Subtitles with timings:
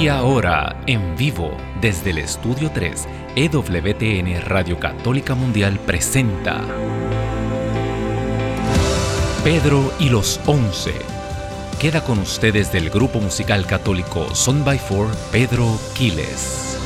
[0.00, 3.06] Y ahora, en vivo, desde el Estudio 3,
[3.36, 6.62] EWTN Radio Católica Mundial presenta
[9.44, 10.94] Pedro y los Once.
[11.78, 16.78] Queda con ustedes del grupo musical católico Son by Four, Pedro Quiles.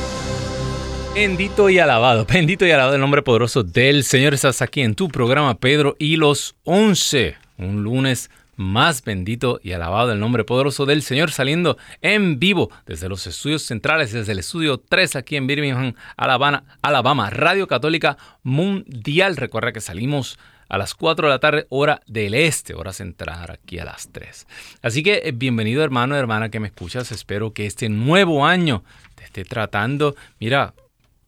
[1.15, 4.33] Bendito y alabado, bendito y alabado el nombre poderoso del Señor.
[4.33, 7.37] Estás aquí en tu programa Pedro y los Once.
[7.57, 13.07] Un lunes más bendito y alabado el nombre poderoso del Señor, saliendo en vivo desde
[13.07, 19.37] los estudios centrales, desde el estudio 3 aquí en Birmingham, Alabama, Alabama, Radio Católica Mundial.
[19.37, 20.37] Recuerda que salimos
[20.69, 24.47] a las 4 de la tarde, hora del este, hora central, aquí a las 3.
[24.81, 27.11] Así que eh, bienvenido hermano, hermana que me escuchas.
[27.11, 28.83] Espero que este nuevo año
[29.15, 30.73] te esté tratando, mira,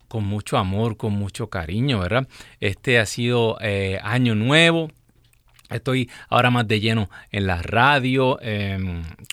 [0.08, 2.28] con mucho amor, con mucho cariño, ¿verdad?
[2.59, 4.92] Este ha sido eh, año nuevo,
[5.70, 8.80] Estoy ahora más de lleno en la radio, eh,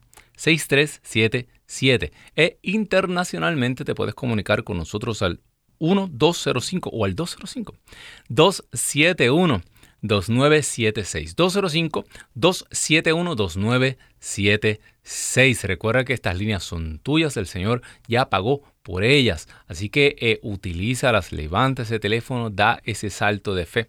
[1.71, 5.39] 6377 e internacionalmente te puedes comunicar con nosotros al
[5.79, 7.73] 1205 o al 205
[8.29, 9.61] 271
[10.01, 19.03] 2976 205 271 2976 Recuerda que estas líneas son tuyas, el Señor ya pagó por
[19.03, 23.85] ellas, así que eh, utilízalas, levanta ese teléfono, da ese salto de fe.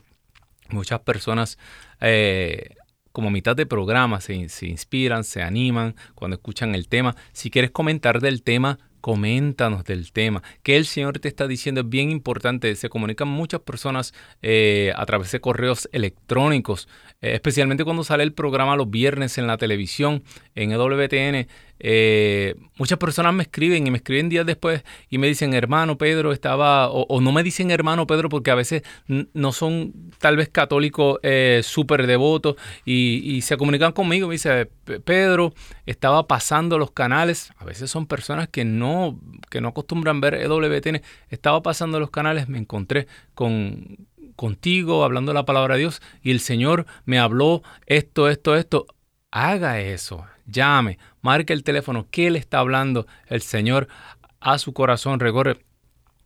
[0.68, 1.58] Muchas personas
[2.00, 2.76] eh,
[3.12, 7.14] como mitad de programa se, inspiran, se animan cuando escuchan el tema.
[7.32, 10.42] Si quieres comentar del tema, coméntanos del tema.
[10.62, 12.74] Que el Señor te está diciendo es bien importante.
[12.74, 16.88] Se comunican muchas personas eh, a través de correos electrónicos,
[17.20, 20.22] eh, especialmente cuando sale el programa los viernes en la televisión,
[20.54, 21.48] en EWTN.
[21.84, 26.32] Eh, muchas personas me escriben y me escriben días después y me dicen, hermano Pedro,
[26.32, 31.18] estaba, o, no me dicen hermano Pedro porque a veces no son tal vez católicos
[31.24, 32.54] eh, súper devotos
[32.84, 34.70] y, se comunican conmigo, me dice,
[35.04, 35.52] Pedro,
[35.84, 39.18] estaba pasando los canales, a veces son personas que no,
[39.50, 44.06] que no acostumbran ver EWTN, estaba pasando los canales, me encontré con
[44.36, 48.86] contigo hablando la palabra de Dios y el Señor me habló esto, esto, esto.
[49.30, 53.88] Haga eso, llame, marque el teléfono, ¿qué le está hablando el Señor
[54.40, 55.20] a su corazón?
[55.20, 55.58] Recorre.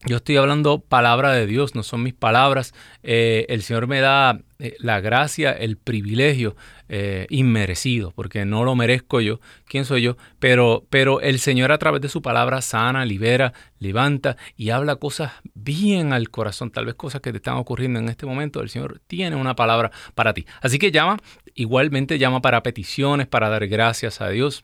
[0.04, 2.74] Yo estoy hablando palabra de Dios, no son mis palabras.
[3.02, 6.54] Eh, el Señor me da eh, la gracia, el privilegio
[6.88, 9.40] eh, inmerecido, porque no lo merezco yo.
[9.64, 10.16] ¿Quién soy yo?
[10.38, 15.32] Pero, pero el Señor a través de su palabra sana, libera, levanta y habla cosas
[15.54, 18.62] bien al corazón, tal vez cosas que te están ocurriendo en este momento.
[18.62, 20.46] El Señor tiene una palabra para ti.
[20.60, 21.16] Así que llama,
[21.54, 24.62] igualmente llama para peticiones, para dar gracias a Dios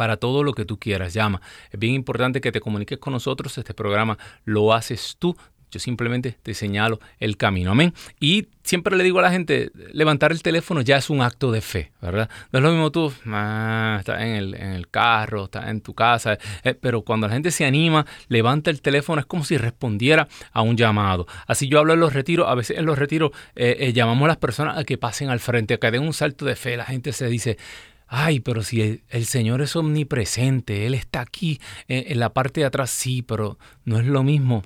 [0.00, 1.12] para todo lo que tú quieras.
[1.12, 1.42] Llama.
[1.70, 3.58] Es bien importante que te comuniques con nosotros.
[3.58, 4.16] Este programa
[4.46, 5.36] lo haces tú.
[5.70, 7.72] Yo simplemente te señalo el camino.
[7.72, 7.92] Amén.
[8.18, 11.60] Y siempre le digo a la gente, levantar el teléfono ya es un acto de
[11.60, 12.30] fe, ¿verdad?
[12.50, 16.72] No es lo mismo tú, ah, estás en el, carro, estás en tu casa, eh,
[16.72, 20.78] pero cuando la gente se anima, levanta el teléfono, es como si respondiera a un
[20.78, 21.26] llamado.
[21.46, 24.28] Así yo hablo en los retiros, a veces en los retiros eh, eh, llamamos a
[24.28, 26.78] las personas a que pasen al frente, a que den un salto de fe.
[26.78, 27.58] La gente se dice,
[28.12, 32.90] Ay, pero si el, Señor es omnipresente, Él está aquí en, la parte de atrás,
[32.90, 34.64] sí, pero no es lo mismo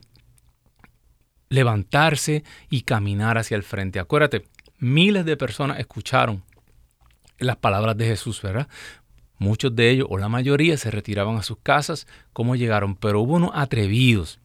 [1.51, 4.01] levantarse y caminar hacia el frente.
[4.01, 4.47] Acuérdate,
[4.79, 6.43] miles de personas escucharon
[7.39, 8.67] las palabras de Jesús, ¿verdad?
[9.37, 12.97] Muchos de ellos, o la mayoría, se retiraban a sus casas, ¿cómo llegaron?
[12.97, 14.41] Pero hubo unos atrevidos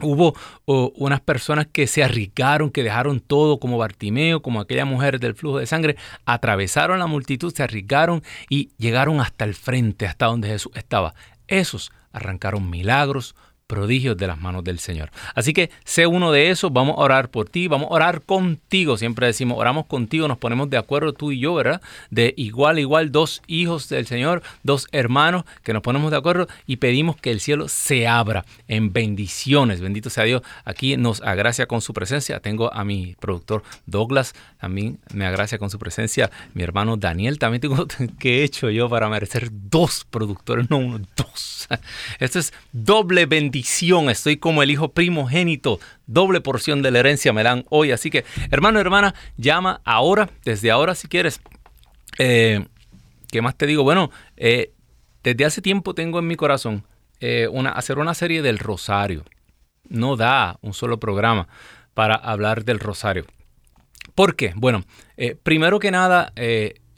[0.00, 0.34] Hubo
[0.66, 5.58] unas personas que se arriesgaron, que dejaron todo como Bartimeo, como aquella mujer del flujo
[5.58, 5.96] de sangre,
[6.26, 11.14] atravesaron la multitud, se arriesgaron y llegaron hasta el frente, hasta donde Jesús estaba.
[11.46, 13.36] Esos arrancaron milagros,
[13.74, 15.10] prodigios de las manos del Señor.
[15.34, 18.96] Así que sé uno de esos, vamos a orar por ti, vamos a orar contigo.
[18.96, 21.82] Siempre decimos, oramos contigo, nos ponemos de acuerdo tú y yo, ¿verdad?
[22.08, 26.76] De igual, igual, dos hijos del Señor, dos hermanos que nos ponemos de acuerdo y
[26.76, 29.80] pedimos que el cielo se abra en bendiciones.
[29.80, 30.42] Bendito sea Dios.
[30.64, 32.38] Aquí nos agracia con su presencia.
[32.38, 36.30] Tengo a mi productor Douglas, también me agracia con su presencia.
[36.52, 37.88] Mi hermano Daniel, también tengo
[38.20, 41.66] que he hecho yo para merecer dos productores, no uno, dos.
[42.20, 43.63] Esto es doble bendición
[44.10, 45.80] Estoy como el hijo primogénito.
[46.06, 47.92] Doble porción de la herencia me dan hoy.
[47.92, 51.40] Así que, hermano, hermana, llama ahora, desde ahora si quieres.
[52.18, 52.66] Eh,
[53.30, 53.82] ¿Qué más te digo?
[53.82, 54.72] Bueno, eh,
[55.22, 56.84] desde hace tiempo tengo en mi corazón
[57.20, 59.24] eh, una, hacer una serie del rosario.
[59.88, 61.48] No da un solo programa
[61.94, 63.24] para hablar del rosario.
[64.14, 64.52] ¿Por qué?
[64.54, 64.84] Bueno,
[65.42, 66.32] primero que nada,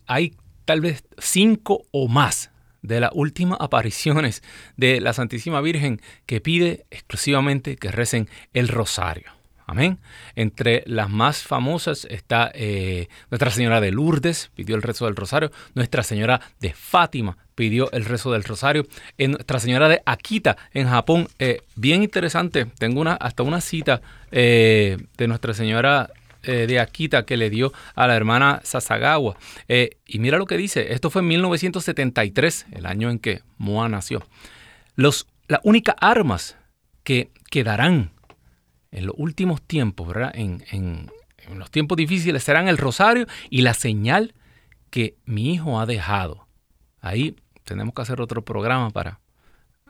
[0.06, 0.34] hay
[0.64, 2.50] tal vez cinco o más
[2.86, 4.42] de las últimas apariciones
[4.76, 9.36] de la Santísima Virgen que pide exclusivamente que recen el rosario.
[9.68, 9.98] Amén.
[10.36, 15.50] Entre las más famosas está eh, Nuestra Señora de Lourdes, pidió el rezo del rosario.
[15.74, 18.86] Nuestra Señora de Fátima pidió el rezo del rosario.
[19.18, 22.66] Nuestra Señora de Akita en Japón, eh, bien interesante.
[22.78, 26.10] Tengo una, hasta una cita eh, de Nuestra Señora
[26.52, 29.37] de Akita que le dio a la hermana Sasagawa.
[29.69, 30.93] y mira lo que dice.
[30.93, 34.22] Esto fue en 1973, el año en que Moa nació.
[34.94, 36.56] Los, las únicas armas
[37.04, 38.10] que quedarán
[38.90, 40.32] en los últimos tiempos, ¿verdad?
[40.34, 41.10] En,
[41.54, 44.34] los tiempos difíciles serán el rosario y la señal
[44.90, 46.49] que mi hijo ha dejado.
[47.00, 49.20] Ahí tenemos que hacer otro programa para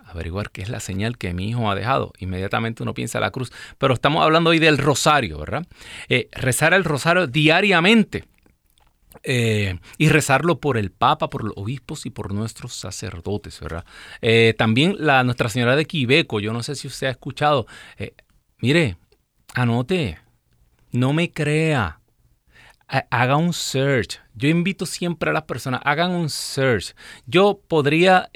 [0.06, 2.12] averiguar qué es la señal que mi hijo ha dejado.
[2.18, 3.52] Inmediatamente uno piensa la cruz.
[3.78, 5.66] Pero estamos hablando hoy del rosario, ¿verdad?
[6.08, 8.24] Eh, rezar el rosario diariamente.
[9.22, 13.84] Eh, y rezarlo por el Papa, por los obispos y por nuestros sacerdotes, ¿verdad?
[14.20, 17.66] Eh, también Nuestra Señora de Quibeco, yo no sé si usted ha escuchado,
[18.58, 18.96] Mire,
[19.54, 20.18] anote,
[20.92, 22.00] no me crea.
[22.88, 24.20] Haga un search.
[24.34, 26.94] Yo invito siempre a las personas, hagan un search.
[27.26, 28.30] Yo podría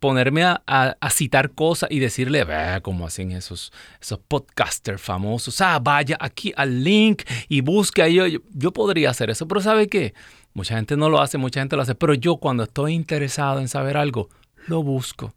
[0.00, 5.60] ponerme a, citar cosas y decirle, ve cómo hacen esos, esos podcasters famosos.
[5.60, 8.14] Ah, vaya aquí al link y busque ahí.
[8.14, 10.14] Yo, yo podría hacer eso, pero ¿sabe qué?
[10.54, 13.68] Mucha gente no lo hace, mucha gente lo hace, pero yo cuando estoy interesado en
[13.68, 14.28] saber algo,
[14.66, 15.34] lo busco.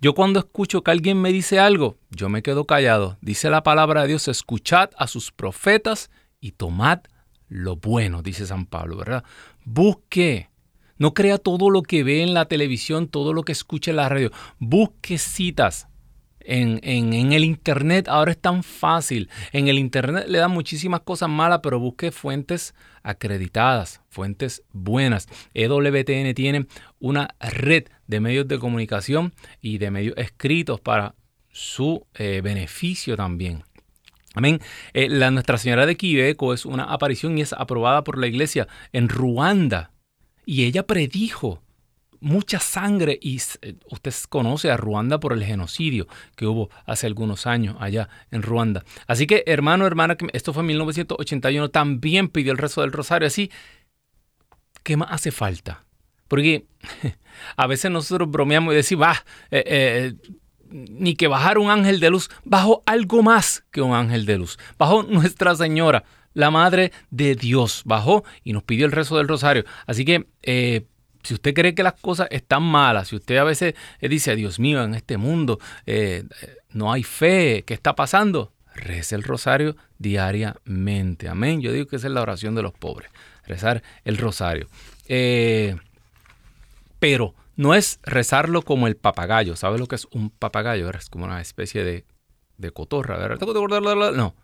[0.00, 3.16] Yo cuando escucho que alguien me dice algo, yo me quedo callado.
[3.20, 6.10] Dice la palabra de Dios, escuchad a sus profetas
[6.40, 7.00] y tomad
[7.48, 9.24] lo bueno, dice San Pablo, ¿verdad?
[9.64, 10.48] Busque.
[10.98, 14.08] No crea todo lo que ve en la televisión, todo lo que escucha en la
[14.08, 14.30] radio.
[14.58, 15.88] Busque citas.
[16.44, 19.30] En, en, el Internet ahora es tan fácil.
[19.52, 25.28] En el Internet le dan muchísimas cosas malas, pero busque fuentes acreditadas, fuentes buenas.
[25.54, 26.66] EWTN tiene
[26.98, 31.14] una red de medios de comunicación y de medios escritos para
[31.52, 33.62] su eh, beneficio también.
[34.34, 34.60] Amén.
[34.94, 38.66] Eh, la Nuestra Señora de Quibeco es una aparición y es aprobada por la iglesia
[38.92, 39.91] en Ruanda.
[40.44, 41.62] Y ella predijo
[42.22, 46.06] mucha sangre y eh, usted conoce a Ruanda por el genocidio
[46.36, 48.84] que hubo hace algunos años allá en Ruanda.
[49.06, 53.26] Así que hermano, hermana, esto fue en 1981, también pidió el rezo del rosario.
[53.26, 53.50] Así,
[54.82, 55.84] ¿qué más hace falta?
[56.28, 56.66] Porque
[57.56, 60.14] a veces nosotros bromeamos y decimos, ah, eh, eh,
[60.70, 64.58] ni que bajar un ángel de luz, bajo algo más que un ángel de luz,
[64.78, 69.64] bajo Nuestra Señora, la Madre de Dios, bajó y nos pidió el rezo del rosario.
[69.86, 70.26] Así que
[71.22, 74.82] si usted cree que las cosas están malas, si usted a veces dice, Dios mío,
[74.82, 76.24] en este mundo eh,
[76.70, 78.52] no hay fe, ¿qué está pasando?
[78.74, 81.28] Reza el rosario diariamente.
[81.28, 81.60] Amén.
[81.60, 83.10] Yo digo que esa es la oración de los pobres,
[83.46, 84.68] rezar el rosario.
[85.06, 85.76] Eh,
[86.98, 89.56] pero no es rezarlo como el papagayo.
[89.56, 90.88] ¿Sabe lo que es un papagayo?
[90.90, 92.04] Es como una especie de,
[92.56, 93.18] de cotorra.
[93.18, 94.12] ¿verdad?
[94.12, 94.34] No.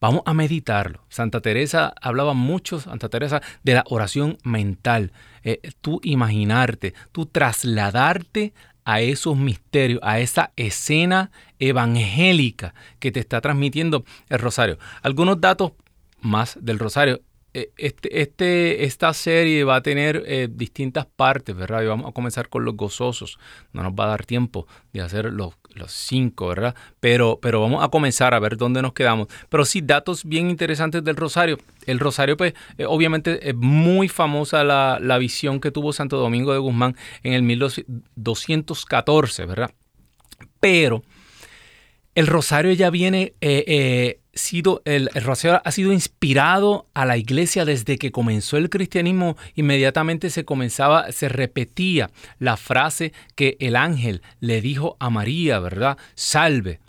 [0.00, 1.04] Vamos a meditarlo.
[1.08, 5.10] Santa Teresa hablaba mucho, Santa Teresa, de la oración mental.
[5.42, 8.54] Eh, tú imaginarte, tú trasladarte
[8.84, 14.78] a esos misterios, a esa escena evangélica que te está transmitiendo el rosario.
[15.02, 15.72] Algunos datos
[16.20, 17.20] más del rosario.
[17.54, 21.82] Eh, este, este, esta serie va a tener eh, distintas partes, ¿verdad?
[21.82, 23.38] Y vamos a comenzar con los gozosos.
[23.72, 26.74] No nos va a dar tiempo de hacer los, los cinco, ¿verdad?
[27.00, 29.28] Pero, pero vamos a comenzar a ver dónde nos quedamos.
[29.48, 31.58] Pero sí, datos bien interesantes del Rosario.
[31.86, 36.52] El Rosario, pues, eh, obviamente es muy famosa la, la, visión que tuvo Santo Domingo
[36.52, 39.70] de Guzmán en el 1214, ¿verdad?
[40.60, 41.02] Pero
[42.14, 43.32] el Rosario ya viene
[44.38, 49.36] sido, el, rosario ha sido inspirado a la iglesia desde que comenzó el cristianismo.
[49.54, 55.98] Inmediatamente se comenzaba, se repetía la frase que el ángel le dijo a María, ¿verdad?
[56.14, 56.80] Salve.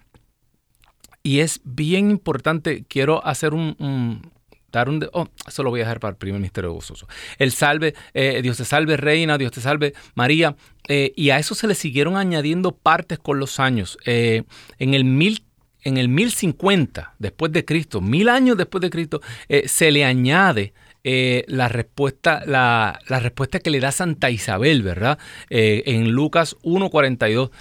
[1.23, 4.31] Y es bien importante, quiero hacer un,
[4.71, 5.07] dar un...
[5.13, 7.07] Oh, eso lo voy a dejar para el primer misterio gozoso.
[7.37, 10.55] El salve, eh, Dios te salve reina, Dios te salve María.
[10.87, 13.97] Eh, y a eso se le siguieron añadiendo partes con los años.
[14.05, 14.43] Eh,
[14.77, 15.43] en el mil
[15.83, 20.73] en el 1050 después de Cristo, mil años después de Cristo, eh, se le añade
[21.03, 25.17] eh, la, respuesta, la, respuesta que le da Santa Isabel, ¿verdad?
[25.49, 27.51] Eh, en Lucas 1.42,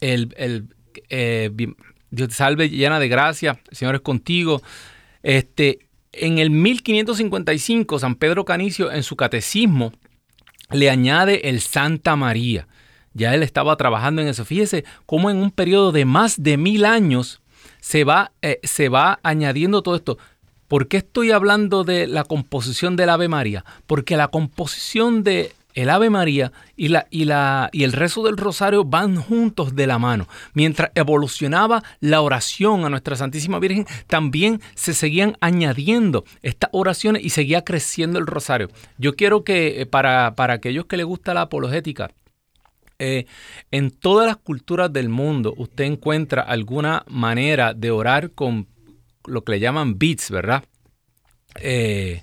[0.00, 0.68] el, el
[2.10, 4.62] Dios te salve llena de gracia, el Señor es contigo.
[5.22, 9.92] Este, en el 1555, San Pedro Canicio en su catecismo
[10.70, 12.66] le añade el Santa María.
[13.16, 14.44] Ya él estaba trabajando en eso.
[14.44, 17.40] Fíjese cómo en un periodo de más de mil años
[17.80, 20.18] se va, eh, se va añadiendo todo esto.
[20.68, 23.64] ¿Por qué estoy hablando de la composición del Ave María?
[23.86, 28.36] Porque la composición de el Ave María y, la, y, la, y el rezo del
[28.36, 30.26] rosario van juntos de la mano.
[30.52, 37.30] Mientras evolucionaba la oración a nuestra Santísima Virgen, también se seguían añadiendo estas oraciones y
[37.30, 38.68] seguía creciendo el rosario.
[38.98, 42.10] Yo quiero que eh, para, para aquellos que les gusta la apologética,
[42.98, 43.26] eh,
[43.70, 48.68] en todas las culturas del mundo usted encuentra alguna manera de orar con
[49.26, 50.64] lo que le llaman beats, ¿verdad?
[51.60, 52.22] Eh,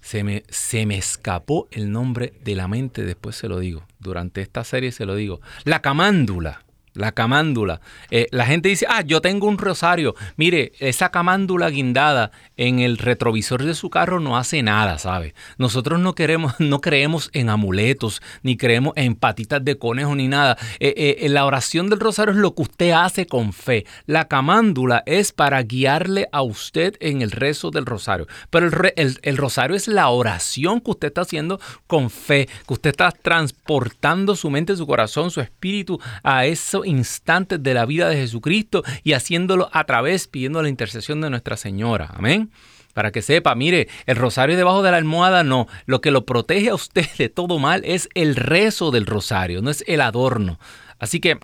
[0.00, 3.86] se me, se me escapó el nombre de la mente, después se lo digo.
[3.98, 5.40] Durante esta serie se lo digo.
[5.64, 6.65] La camándula
[6.96, 7.80] la camándula.
[8.10, 10.14] Eh, la gente dice, ah, yo tengo un rosario.
[10.36, 15.34] Mire, esa camándula guindada en el retrovisor de su carro no hace nada, ¿sabe?
[15.58, 20.56] Nosotros no queremos, no creemos en amuletos, ni creemos en patitas de conejo, ni nada.
[20.80, 23.84] Eh, eh, la oración del rosario es lo que usted hace con fe.
[24.06, 28.26] La camándula es para guiarle a usted en el rezo del rosario.
[28.50, 32.90] Pero el, el rosario es la oración que usted está haciendo con fe, que usted
[32.90, 38.16] está transportando su mente, su corazón, su espíritu a eso instantes de la vida de
[38.16, 42.10] Jesucristo y haciéndolo a través, pidiendo la intercesión de Nuestra Señora.
[42.14, 42.50] Amén.
[42.94, 45.66] Para que sepa, mire, el rosario debajo de la almohada no.
[45.84, 49.70] Lo que lo protege a usted de todo mal es el rezo del rosario, no
[49.70, 50.58] es el adorno.
[50.98, 51.38] Así que,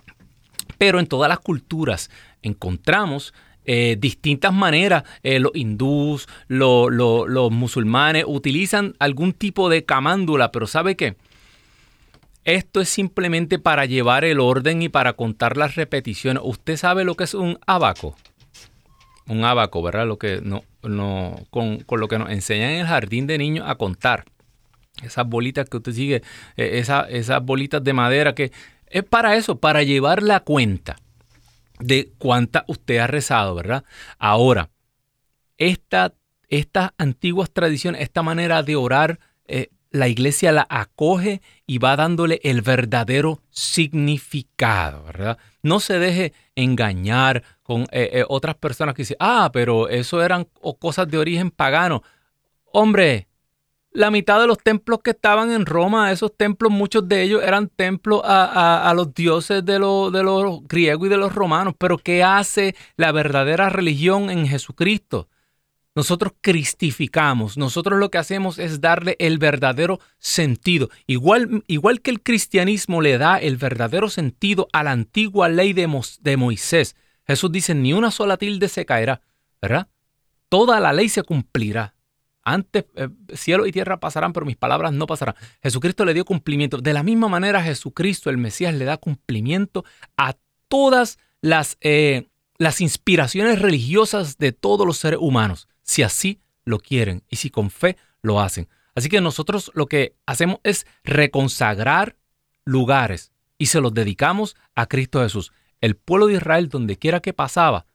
[0.79, 2.09] pero en todas las culturas
[2.41, 3.33] encontramos
[3.65, 5.03] eh, distintas maneras.
[5.23, 11.15] Eh, los hindús, los musulmanes utilizan algún tipo de camándula, pero ¿sabe qué?
[12.45, 16.43] Esto es simplemente para llevar el orden y para contar las repeticiones.
[16.45, 18.15] ¿Usted sabe lo que es un abaco?
[19.27, 20.05] Un abaco, ¿verdad?
[20.05, 23.75] Lo que no, no, con, lo que nos enseñan en el jardín de niños a
[23.75, 24.25] contar.
[25.01, 26.21] Esas bolitas que usted sigue,
[26.57, 28.51] eh, esas bolitas de madera que
[28.87, 30.97] es para eso, para llevar la cuenta
[31.79, 33.83] de cuánta usted ha rezado, ¿verdad?
[34.19, 34.69] Ahora,
[35.57, 36.11] estas
[36.97, 42.61] antiguas tradiciones, esta manera de orar, eh, la iglesia la acoge y va dándole el
[42.61, 45.37] verdadero significado, ¿verdad?
[45.61, 50.47] No se deje engañar con eh, eh, otras personas que dicen, ah, pero eso eran
[50.79, 52.01] cosas de origen pagano.
[52.71, 53.27] Hombre,
[53.91, 57.69] la mitad de los templos que estaban en Roma, esos templos, muchos de ellos eran
[57.69, 59.79] templos a, los dioses de, de
[60.23, 61.75] los griegos y de los romanos.
[61.77, 65.27] Pero ¿qué hace la verdadera religión en Jesucristo?
[65.95, 70.89] Nosotros cristificamos, nosotros lo que hacemos es darle el verdadero sentido.
[71.05, 76.37] Igual, igual que el cristianismo le da el verdadero sentido a la antigua ley de,
[76.37, 76.95] Moisés.
[77.27, 79.21] Jesús dice, ni una sola tilde se caerá,
[79.61, 79.87] ¿verdad?
[80.49, 81.93] Toda la ley se cumplirá.
[82.41, 85.35] Antes eh, cielo y tierra pasarán, pero mis palabras no pasarán.
[85.61, 86.79] Jesucristo le dio cumplimiento.
[86.79, 89.85] De la misma manera, Jesucristo, el Mesías, le da cumplimiento
[90.17, 90.35] a
[90.67, 97.23] todas las, eh, las inspiraciones religiosas de todos los seres humanos si así lo quieren
[97.29, 98.67] y si con fe lo hacen.
[98.95, 102.15] Así que nosotros lo que hacemos es reconsagrar
[102.65, 105.51] lugares y se los dedicamos a Cristo Jesús.
[105.81, 107.85] El pueblo de Israel, donde quiera que pasaba,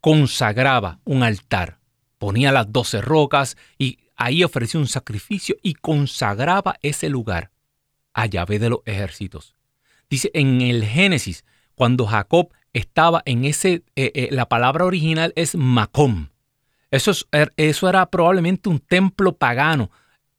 [0.00, 1.80] consagraba un altar,
[2.18, 7.50] ponía las doce rocas y ahí ofrecía un sacrificio y consagraba ese lugar
[8.12, 9.54] a Yahvé de los ejércitos.
[10.10, 11.44] Dice en el Génesis,
[11.74, 16.28] cuando Jacob estaba en ese, eh, eh, la palabra original es Macom,
[16.90, 19.90] eso, er, eso era probablemente un templo pagano.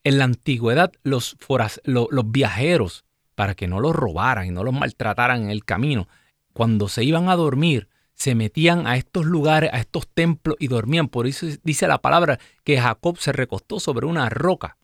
[0.04, 1.38] En la antigüedad, los,
[1.86, 3.04] los viajeros,
[3.36, 6.08] para que no los robaran y no los maltrataran en el camino,
[6.54, 11.08] cuando se iban a dormir, se metían a estos lugares, a estos templos y dormían.
[11.08, 14.78] Por eso dice la palabra que Jacob se recostó sobre una roca.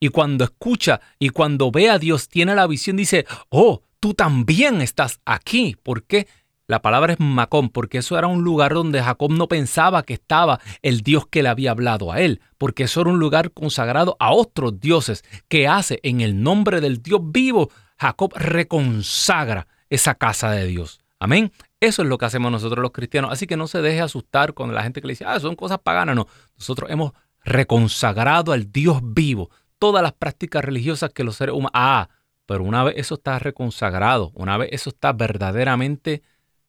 [0.00, 4.80] Y cuando escucha y cuando ve a Dios, tiene la visión, dice, oh, tú también
[4.80, 5.76] estás aquí.
[5.82, 6.28] ¿Por qué?
[6.68, 10.60] La palabra es Macón, porque eso era un lugar donde Jacob no pensaba que estaba
[10.82, 14.32] el Dios que le había hablado a él, porque eso era un lugar consagrado a
[14.32, 20.66] otros dioses, que hace en el nombre del Dios vivo, Jacob reconsagra esa casa de
[20.66, 21.00] Dios.
[21.18, 21.52] Amén.
[21.80, 23.32] Eso es lo que hacemos nosotros los cristianos.
[23.32, 25.78] Así que no se deje asustar con la gente que le dice, ah, son cosas
[25.78, 26.16] paganas.
[26.16, 26.26] No,
[26.58, 27.12] nosotros hemos
[27.44, 29.48] reconsagrado al Dios vivo
[29.78, 31.72] todas las prácticas religiosas que los seres humanos...
[31.72, 32.10] Ah,
[32.44, 36.22] pero una vez eso está reconsagrado, una vez eso está verdaderamente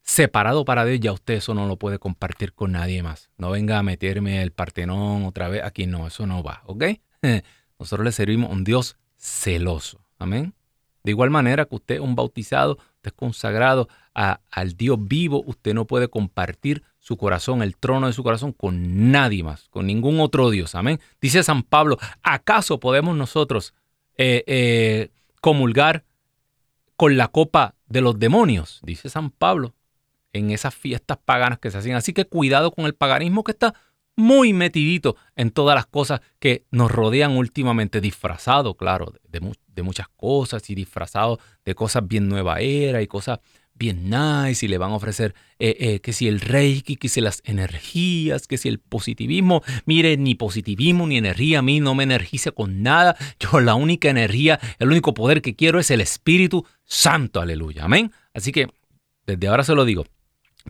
[0.10, 3.30] separado para Dios, ya usted eso no lo puede compartir con nadie más.
[3.38, 5.64] No venga a meterme el Partenón otra vez.
[5.64, 6.84] Aquí no, eso no va, ¿ok?
[7.80, 10.02] Nosotros le servimos a un Dios celoso.
[10.18, 10.56] Amén.
[11.04, 15.76] De igual manera que usted es un bautizado, usted es consagrado al Dios vivo, usted
[15.76, 20.20] no puede compartir su corazón, el trono de su corazón, con nadie más, con ningún
[20.20, 20.74] otro Dios.
[20.74, 21.00] Amén.
[21.22, 23.76] Dice San Pablo, ¿acaso podemos nosotros
[24.18, 26.04] eh, eh, comulgar
[26.98, 28.80] con la copa de los demonios?
[28.84, 29.76] Dice San Pablo
[30.34, 31.96] en esas fiestas paganas que se hacen.
[31.96, 33.74] Así que cuidado con el paganismo que está
[34.20, 39.40] muy metidito en todas las cosas que nos rodean últimamente, disfrazado, claro, de,
[39.82, 43.40] muchas cosas y disfrazado de cosas bien nueva era y cosas
[43.74, 47.22] bien nice y le van a ofrecer eh, eh, que si el reiki, que si
[47.22, 49.64] las energías, que si el positivismo.
[49.86, 53.16] Mire, ni positivismo ni energía a mí no me energiza con nada.
[53.40, 58.12] Yo la única energía, el único poder que quiero es el Espíritu Santo, aleluya, amén.
[58.34, 58.68] Así que
[59.26, 60.06] desde ahora se lo digo.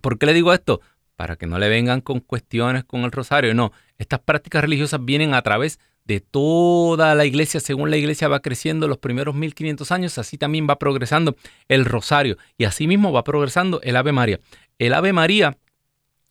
[0.01, 0.81] ¿Por qué le digo esto?
[1.15, 3.53] Para que no le vengan con cuestiones con el rosario.
[3.53, 5.79] No, estas prácticas religiosas vienen a través
[6.09, 10.67] de toda la iglesia, según la iglesia va creciendo los primeros 1500 años, así también
[10.67, 11.35] va progresando
[11.67, 14.39] el rosario y así mismo va progresando el Ave María.
[14.79, 15.57] El Ave María,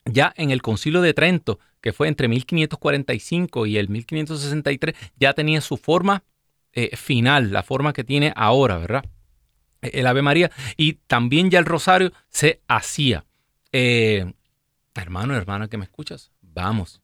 [0.05, 5.61] ya en el Concilio de Trento, que fue entre 1545 y el 1563, ya tenía
[5.61, 6.25] su forma
[6.73, 9.05] eh, final, la forma que tiene ahora, ¿verdad?
[9.81, 13.25] El Ave María y también ya el rosario se hacía.
[13.73, 14.33] Eh,
[14.95, 17.03] hermano, hermana que me escuchas, vamos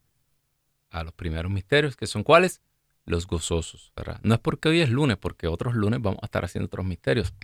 [0.90, 2.60] a los primeros misterios, que son cuáles?
[3.04, 4.20] Los gozosos, ¿verdad?
[4.22, 7.34] No es porque hoy es lunes, porque otros lunes vamos a estar haciendo otros misterios.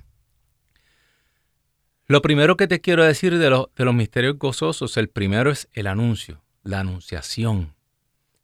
[2.06, 5.86] Lo primero que te quiero decir de, de los misterios gozosos, el primero es el
[5.86, 7.74] anuncio, la anunciación,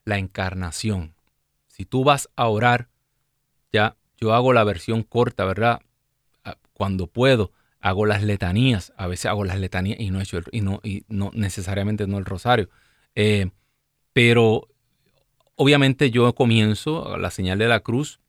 [0.04, 1.14] la encarnación.
[1.66, 2.88] Si tú vas a orar,
[3.72, 5.80] ya yo hago la versión corta, ¿verdad?
[6.44, 7.52] Ah, cuando puedo,
[7.86, 11.30] hago las letanías, a veces hago las letanías y no, hecho y no, y no
[11.34, 12.68] necesariamente no el rosario.
[13.14, 13.50] Eh,
[14.12, 14.68] pero
[15.58, 18.20] Obviamente yo comienzo la señal de la cruz,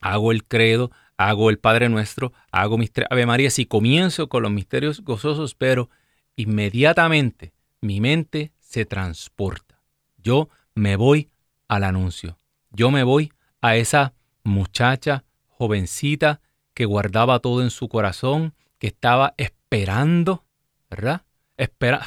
[0.00, 4.50] hago el credo, hago el Padre Nuestro, hago mis Ave María, y comienzo con los
[4.50, 5.90] misterios gozosos, pero
[6.36, 9.82] inmediatamente mi mente se transporta.
[10.16, 11.28] Yo me voy
[11.68, 12.38] al anuncio.
[12.70, 16.40] Yo me voy a esa muchacha jovencita
[16.72, 20.44] que guardaba todo en su corazón, que estaba esperando,
[20.90, 21.22] ¿verdad?
[21.56, 22.04] Espera.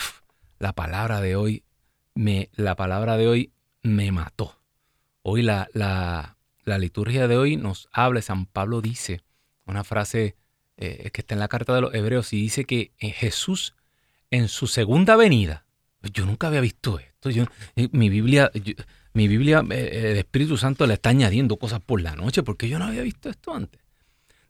[0.60, 1.64] La palabra de hoy
[2.16, 3.52] me la palabra de hoy
[3.84, 4.60] me mató.
[5.22, 6.36] Hoy la, la,
[6.78, 9.22] liturgia de hoy nos habla, San Pablo dice,
[9.66, 10.36] una frase
[10.78, 13.76] eh, que está en la carta de los hebreos y dice que eh, Jesús
[14.32, 15.66] en su segunda venida,
[16.02, 18.52] yo nunca había visto esto, yo, eh, mi Biblia,
[19.14, 22.86] mi Biblia, el Espíritu Santo le está añadiendo cosas por la noche porque yo no
[22.86, 23.82] había visto esto antes.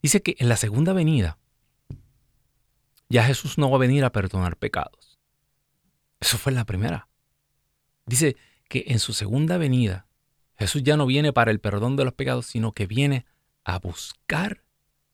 [0.02, 1.38] Dice que en la segunda venida
[3.10, 5.18] ya Jesús no va a venir a perdonar pecados.
[6.20, 7.08] Eso fue la primera.
[8.06, 8.36] Dice
[8.70, 10.08] que en su segunda venida
[10.58, 13.26] Jesús ya no viene para el perdón de los pecados, sino que viene
[13.64, 14.64] a buscar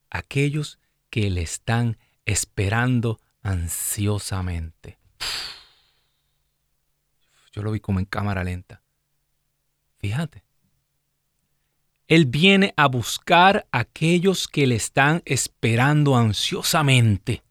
[0.10, 0.80] a aquellos
[1.10, 4.98] que le están esperando ansiosamente.
[7.52, 8.82] Yo lo vi como en cámara lenta.
[10.00, 10.44] Fíjate.
[12.08, 17.44] Él viene a buscar a aquellos que le están esperando ansiosamente.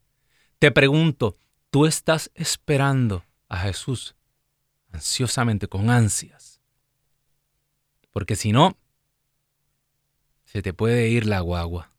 [0.63, 1.35] Te pregunto,
[1.71, 4.15] ¿tú estás esperando a Jesús
[4.93, 6.61] ansiosamente, con ansias.
[8.11, 8.77] Porque si no,
[10.45, 11.91] se te puede ir la guagua.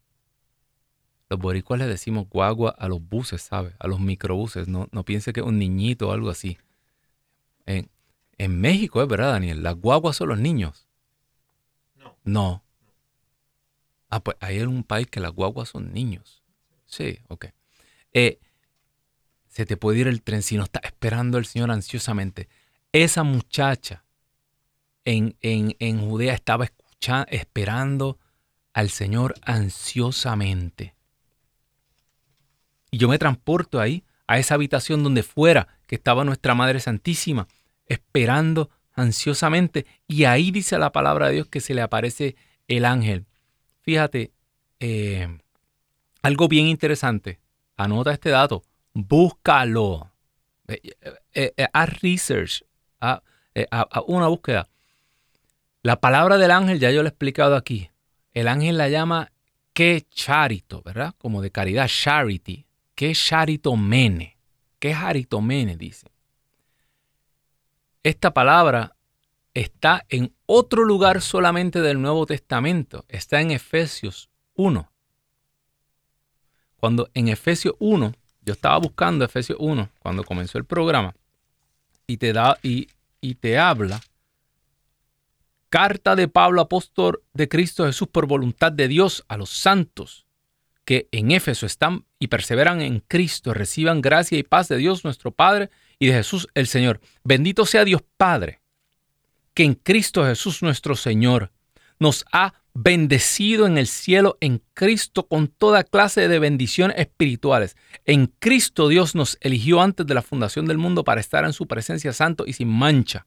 [1.29, 3.75] Los boricuas le decimos guagua a los buses, ¿sabes?
[3.81, 4.67] A los microbuses.
[4.67, 6.57] No, no piense que es un niñito o algo así.
[7.67, 7.91] En,
[8.39, 9.63] en México es verdad, Daniel.
[9.63, 10.89] Las guaguas son los niños.
[11.97, 12.17] No.
[12.25, 12.65] No.
[14.09, 16.43] Ah, pues hay en un país que las guaguas son niños.
[16.87, 17.49] Sí, ok.
[18.15, 18.39] Eh,
[19.55, 22.49] se te puede ir el tren si no esperando al Señor ansiosamente.
[22.91, 24.05] Esa muchacha
[25.05, 28.19] en, en, Judea estaba escuchando, esperando
[28.73, 30.97] al Señor ansiosamente.
[32.91, 37.47] Y yo me transporto ahí, a esa habitación donde fuera que estaba nuestra Madre Santísima,
[37.87, 39.87] esperando ansiosamente.
[40.09, 42.35] Y ahí dice la palabra de Dios que se le aparece
[42.67, 43.27] el ángel.
[43.83, 44.33] Fíjate,
[44.81, 45.39] eh,
[46.23, 47.39] algo bien interesante.
[47.77, 48.65] Anota este dato.
[48.95, 50.13] Búscalo.
[50.69, 50.81] Eh,
[51.35, 52.65] eh, haz research.
[53.55, 54.69] Eh, a, una búsqueda.
[55.83, 57.91] La palabra del ángel ya yo lo he explicado aquí.
[58.33, 59.31] El ángel la llama
[59.73, 61.15] que charito, ¿verdad?
[61.19, 62.67] Como de caridad, charity.
[62.95, 64.39] Que charito mene.
[64.79, 64.95] Que
[65.79, 66.09] dice.
[68.03, 68.97] Esta palabra
[69.55, 73.05] está en otro lugar solamente del Nuevo Testamento.
[73.09, 74.91] Está en Efesios 1.
[76.77, 78.13] Cuando en Efesios 1,
[78.45, 81.15] yo estaba buscando Efesios 1 cuando comenzó el programa
[82.07, 82.89] y te da y,
[83.21, 84.01] y te habla.
[85.69, 90.27] Carta de Pablo, apóstol de Cristo Jesús por voluntad de Dios a los santos
[90.85, 95.31] que en Éfeso están y perseveran en Cristo, reciban gracia y paz de Dios nuestro
[95.31, 97.01] Padre y de Jesús el Señor.
[97.23, 98.61] Bendito sea Dios Padre,
[99.55, 101.51] que en Cristo Jesús nuestro Señor
[101.99, 107.77] nos ha bendecido en el cielo en Cristo con toda clase de bendiciones espirituales.
[108.05, 111.67] En Cristo Dios nos eligió antes de la fundación del mundo para estar en su
[111.67, 113.27] presencia santo y sin mancha.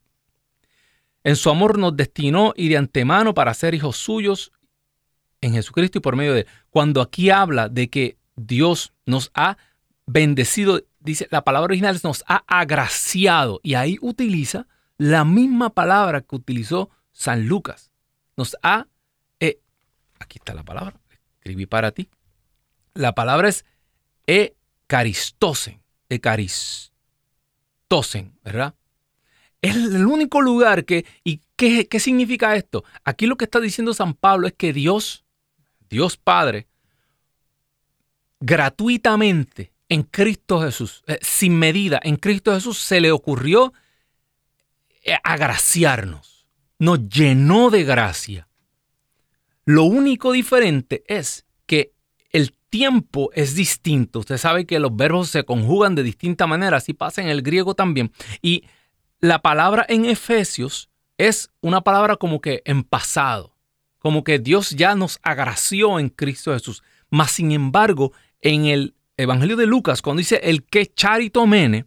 [1.23, 4.51] En su amor nos destinó y de antemano para ser hijos suyos
[5.41, 6.47] en Jesucristo y por medio de él.
[6.69, 9.57] Cuando aquí habla de que Dios nos ha
[10.05, 16.35] bendecido, dice la palabra original nos ha agraciado y ahí utiliza la misma palabra que
[16.35, 17.91] utilizó San Lucas.
[18.35, 18.87] Nos ha,
[20.27, 20.99] aquí está la palabra,
[21.39, 22.09] escribí para ti.
[22.93, 23.65] La palabra es
[24.27, 26.91] ecaristosen, ecaristosen,
[28.43, 28.75] ¿verdad?
[29.61, 32.83] Es el único lugar que, ¿y qué, qué significa esto?
[33.03, 35.25] Aquí lo que está diciendo San Pablo es que Dios,
[35.89, 36.67] Dios Padre,
[38.39, 43.73] gratuitamente en Cristo Jesús, eh, sin medida, en Cristo Jesús se le ocurrió
[45.03, 46.45] eh, agraciarnos,
[46.79, 48.47] nos llenó de gracia.
[49.67, 51.91] Lo único diferente es que
[52.31, 54.19] el tiempo es distinto.
[54.19, 57.75] Usted sabe que los verbos se conjugan de distinta manera, así pasa en el griego
[57.75, 58.13] también.
[58.41, 58.63] Y
[59.19, 63.57] la palabra en Efesios es una palabra como que en pasado,
[63.99, 66.81] como que Dios ya nos agració en Cristo Jesús.
[67.09, 71.83] Mas, sin embargo, en el Evangelio de Lucas, cuando dice el que charito mene,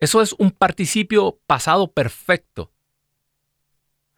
[0.00, 2.72] eso es un participio pasado perfecto.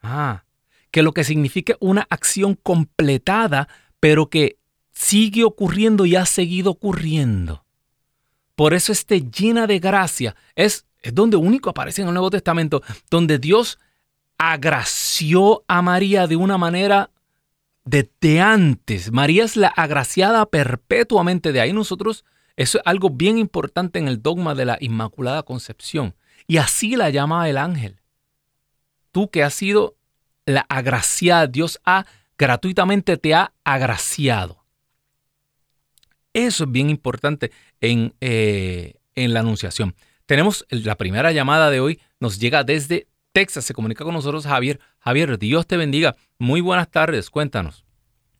[0.01, 0.45] Ah,
[0.93, 3.67] que lo que significa una acción completada,
[3.99, 4.59] pero que
[4.93, 7.65] sigue ocurriendo y ha seguido ocurriendo.
[8.55, 12.83] Por eso este llena de gracia es, es donde único aparece en el Nuevo Testamento,
[13.11, 13.79] donde Dios
[14.39, 17.11] agració a María de una manera
[17.85, 19.11] desde antes.
[19.11, 21.53] María es la agraciada perpetuamente.
[21.53, 22.25] De ahí nosotros,
[22.57, 26.15] eso es algo bien importante en el dogma de la Inmaculada Concepción.
[26.47, 28.01] Y así la llama el ángel.
[29.11, 29.97] Tú que has sido
[30.47, 32.05] la agraciada, Dios ha
[32.39, 34.57] gratuitamente te ha agraciado.
[36.35, 37.51] Eso es bien importante
[37.81, 39.95] en, eh, en la anunciación.
[40.27, 43.65] Tenemos la primera llamada de hoy, nos llega desde Texas.
[43.65, 44.79] Se comunica con nosotros Javier.
[45.01, 46.15] Javier, Dios te bendiga.
[46.39, 47.85] Muy buenas tardes, cuéntanos.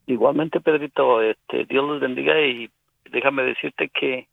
[0.07, 2.71] Igualmente, Pedrito, este, Dios los bendiga y
[3.11, 4.27] déjame decirte que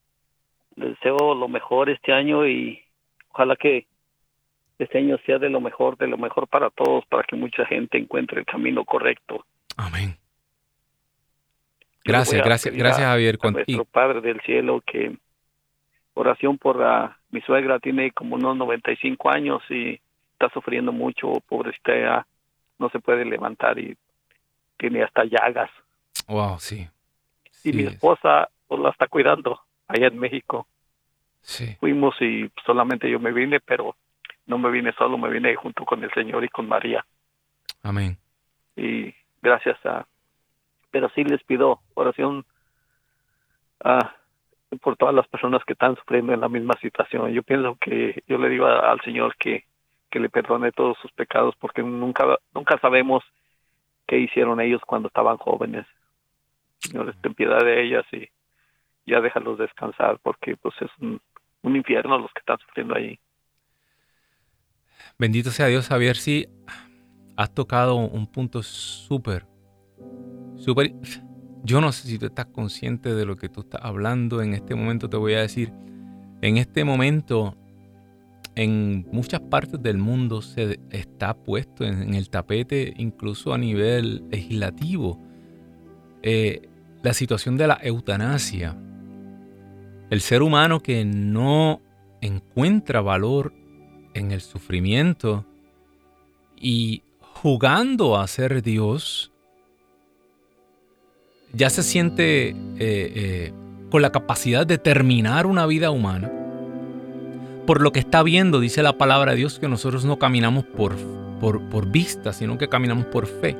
[0.75, 2.81] deseo lo mejor este año y
[3.31, 3.85] ojalá que
[4.79, 7.97] este año sea de lo mejor, de lo mejor para todos, para que mucha gente
[7.97, 9.45] encuentre el camino correcto.
[9.77, 10.17] Amén.
[12.03, 13.37] Gracias, gracias, gracias Javier.
[13.43, 15.15] nuestro Padre del Cielo, que
[16.13, 19.99] oración por la, mi suegra tiene como unos 95 años y
[20.31, 22.25] está sufriendo mucho, pobrecita,
[22.79, 23.97] no se puede levantar y
[24.77, 25.69] tiene hasta llagas.
[26.27, 26.87] Wow, sí.
[27.65, 30.67] Y mi esposa pues, la está cuidando allá en México.
[31.41, 31.75] Sí.
[31.79, 33.95] Fuimos y solamente yo me vine, pero
[34.49, 37.05] no me vine solo, me vine junto con el Señor y con María.
[37.83, 38.17] Amén.
[38.75, 40.05] Y gracias a...
[40.91, 42.45] Pero sí les pido oración
[43.83, 44.15] a
[44.81, 47.31] por todas las personas que están sufriendo en la misma situación.
[47.31, 49.63] Yo pienso que yo le digo al Señor que
[50.09, 53.23] que le perdone todos sus pecados porque nunca nunca sabemos
[54.07, 55.85] qué hicieron ellos cuando estaban jóvenes.
[56.79, 58.27] Señor, ten piedad de ellas y
[59.05, 61.21] ya déjalos descansar porque pues es un,
[61.63, 63.19] infierno los que están sufriendo ahí.
[65.19, 66.47] Bendito sea Dios, Javier, sí
[67.35, 69.45] has tocado un punto súper,
[70.55, 70.93] súper...
[71.61, 74.41] Yo no sé si tú estás consciente de lo que tú estás hablando.
[74.41, 75.73] En este momento te voy a decir,
[76.41, 77.57] en este momento
[78.55, 85.19] en muchas partes del mundo se está puesto en, el tapete, incluso a nivel legislativo,
[86.21, 86.69] eh,
[87.03, 88.77] la situación de la eutanasia.
[90.09, 91.81] El ser humano que no
[92.21, 93.53] encuentra valor
[94.13, 95.45] en el sufrimiento
[96.55, 99.31] y jugando a ser Dios,
[101.53, 103.53] ya se siente eh, eh,
[103.89, 106.31] con la capacidad de terminar una vida humana
[107.69, 110.95] por lo que está viendo, dice la palabra de Dios, que nosotros no caminamos por,
[111.39, 113.55] por, por vista, sino que caminamos por fe,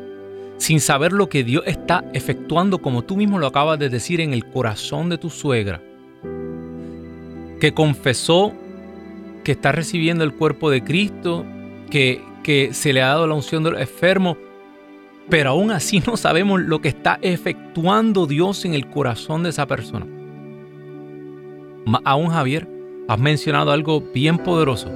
[0.57, 4.33] sin saber lo que Dios está efectuando, como tú mismo lo acabas de decir, en
[4.33, 5.79] el corazón de tu suegra,
[7.61, 8.51] que confesó
[9.49, 11.43] que está recibiendo el cuerpo de Cristo,
[11.89, 14.37] que, que se le ha dado la unción del enfermo,
[15.27, 19.65] pero aún así no sabemos lo que está efectuando Dios en el corazón de esa
[19.65, 20.05] persona.
[22.03, 22.69] Aún Javier,
[23.07, 24.91] has mencionado algo bien poderoso.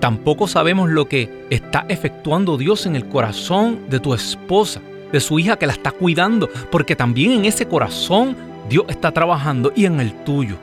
[0.00, 4.80] Tampoco sabemos lo que está efectuando Dios en el corazón de tu esposa,
[5.12, 8.36] de su hija que la está cuidando, porque también en ese corazón
[8.68, 10.56] Dios está trabajando y en el tuyo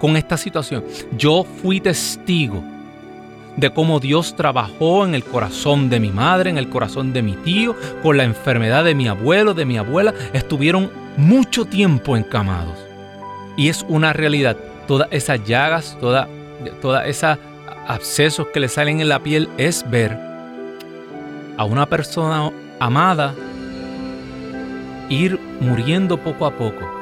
[0.00, 0.84] con esta situación.
[1.16, 2.62] Yo fui testigo
[3.56, 7.32] de cómo Dios trabajó en el corazón de mi madre, en el corazón de mi
[7.32, 10.12] tío, con la enfermedad de mi abuelo, de mi abuela.
[10.32, 12.76] Estuvieron mucho tiempo encamados.
[13.56, 16.28] Y es una realidad todas esas llagas, todas
[16.80, 17.38] toda esos
[17.86, 20.18] abscesos que le salen en la piel, es ver
[21.56, 23.34] a una persona amada
[25.08, 26.93] ir muriendo poco a poco.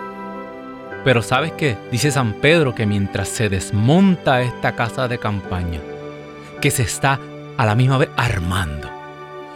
[1.05, 1.77] Pero sabes qué?
[1.91, 5.81] Dice San Pedro que mientras se desmonta esta casa de campaña,
[6.61, 7.19] que se está
[7.57, 8.89] a la misma vez armando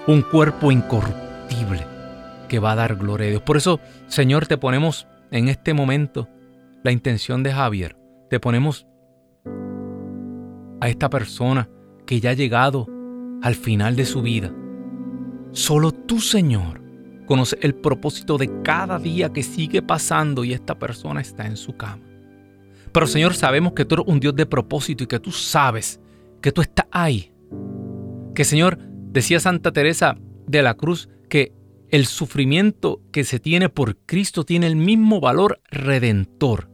[0.07, 1.87] un cuerpo incorruptible
[2.49, 3.43] que va a dar gloria a Dios.
[3.43, 6.29] Por eso, Señor, te ponemos en este momento
[6.83, 7.97] la intención de Javier.
[8.31, 8.87] Te ponemos
[10.81, 11.69] a esta persona
[12.07, 12.87] que ya ha llegado
[13.43, 14.53] al final de su vida.
[15.53, 16.81] Solo tú, Señor,
[17.27, 21.77] conoces el propósito de cada día que sigue pasando y esta persona está en su
[21.77, 22.03] cama.
[22.93, 26.01] Pero Señor, sabemos que tú eres un Dios de propósito y que tú sabes
[26.41, 27.33] que tú estás ahí.
[28.35, 28.79] Que Señor,
[29.13, 31.53] decía Santa Teresa de la Cruz, que
[31.91, 36.71] el sufrimiento que se tiene por Cristo tiene el mismo valor redentor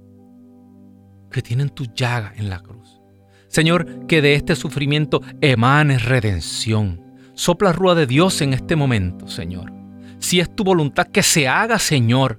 [1.32, 3.00] que tienen tu llaga en la cruz.
[3.48, 7.00] Señor, que de este sufrimiento emane redención.
[7.34, 9.81] Sopla rúa de Dios en este momento, Señor.
[10.22, 12.38] Si es tu voluntad que se haga, Señor.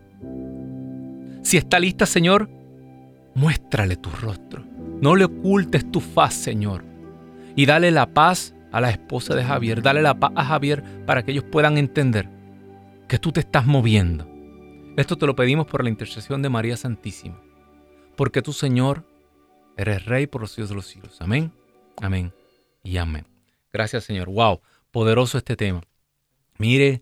[1.43, 2.50] Si está lista, Señor,
[3.36, 4.63] muéstrale tu rostro.
[5.02, 6.86] No le ocultes tu faz, Señor.
[7.58, 9.82] Y dale la paz a la esposa de Javier.
[9.82, 12.30] Dale la paz a Javier para que ellos puedan entender
[13.10, 14.26] que tú te estás moviendo.
[14.96, 17.41] Esto te lo pedimos por la intercesión de María Santísima.
[18.15, 19.06] Porque tú, Señor,
[19.76, 21.17] eres Rey por los siglos de los siglos.
[21.19, 21.52] Amén,
[22.02, 22.34] amén
[22.82, 23.28] y amén.
[23.74, 24.30] Gracias, Señor.
[24.30, 25.82] Wow, poderoso este tema.
[26.58, 27.02] Mire,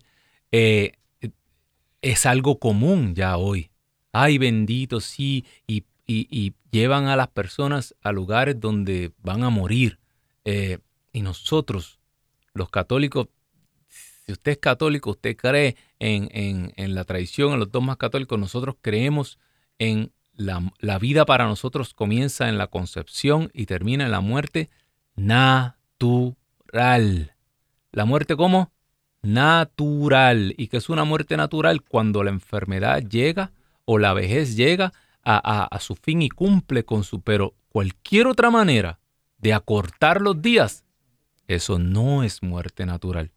[0.51, 0.93] eh,
[2.01, 3.71] es algo común ya hoy.
[4.11, 5.85] Ay, bendito, sí, y,
[6.71, 9.99] llevan a las personas a lugares donde van a morir.
[10.43, 10.79] Eh,
[11.13, 11.99] y nosotros,
[12.53, 13.27] los católicos,
[14.25, 19.39] si usted es católico, usted cree en, la tradición, en los dogmas católicos, nosotros creemos
[19.79, 24.69] en la, la, vida para nosotros comienza en la concepción y termina en la muerte
[25.15, 26.05] natural.
[27.91, 28.71] ¿La muerte cómo?
[29.23, 30.53] Natural.
[30.57, 31.81] ¿Y que es una muerte natural?
[31.81, 33.51] Cuando la enfermedad llega
[33.85, 37.21] o la vejez llega a, a su fin y cumple con su...
[37.21, 38.99] Pero cualquier otra manera
[39.37, 40.83] de acortar los días,
[41.47, 43.31] eso no es muerte natural.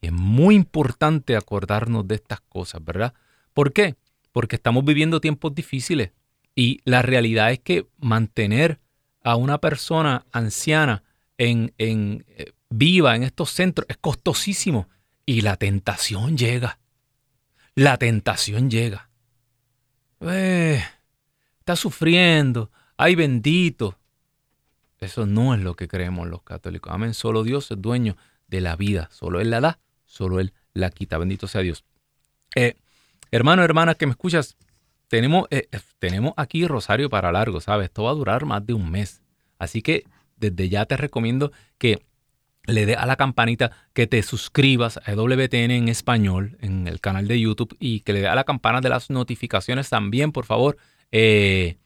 [0.00, 3.14] Es muy importante acordarnos de estas cosas, ¿verdad?
[3.52, 3.96] ¿Por qué?
[4.32, 6.12] Porque estamos viviendo tiempos difíciles
[6.54, 8.80] y la realidad es que mantener
[9.22, 11.04] a una persona anciana
[11.36, 14.88] en, en eh, viva en estos centros es costosísimo
[15.26, 16.78] y la tentación llega.
[17.74, 19.10] La tentación llega.
[20.20, 20.82] Eh,
[21.58, 22.70] está sufriendo.
[22.96, 23.98] Ay bendito.
[24.98, 26.92] Eso no es lo que creemos los católicos.
[26.92, 27.14] Amén.
[27.14, 28.16] Solo Dios es dueño
[28.48, 29.08] de la vida.
[29.12, 29.80] Solo Él la da
[30.10, 31.16] solo Él la quita.
[31.18, 31.84] Bendito sea Dios.
[32.56, 32.76] Eh,
[33.30, 34.56] hermano, hermana, que me escuchas,
[35.08, 37.86] tenemos, eh, eh, tenemos aquí Rosario para largo, ¿sabes?
[37.86, 39.22] Esto va a durar más de un mes.
[39.58, 40.04] Así que
[40.36, 42.04] desde ya te recomiendo que
[42.64, 47.26] le dé a la campanita, que te suscribas a WTN en español en el canal
[47.28, 50.76] de YouTube y que le dé a la campana de las notificaciones también, por favor.
[51.12, 51.76] Eh,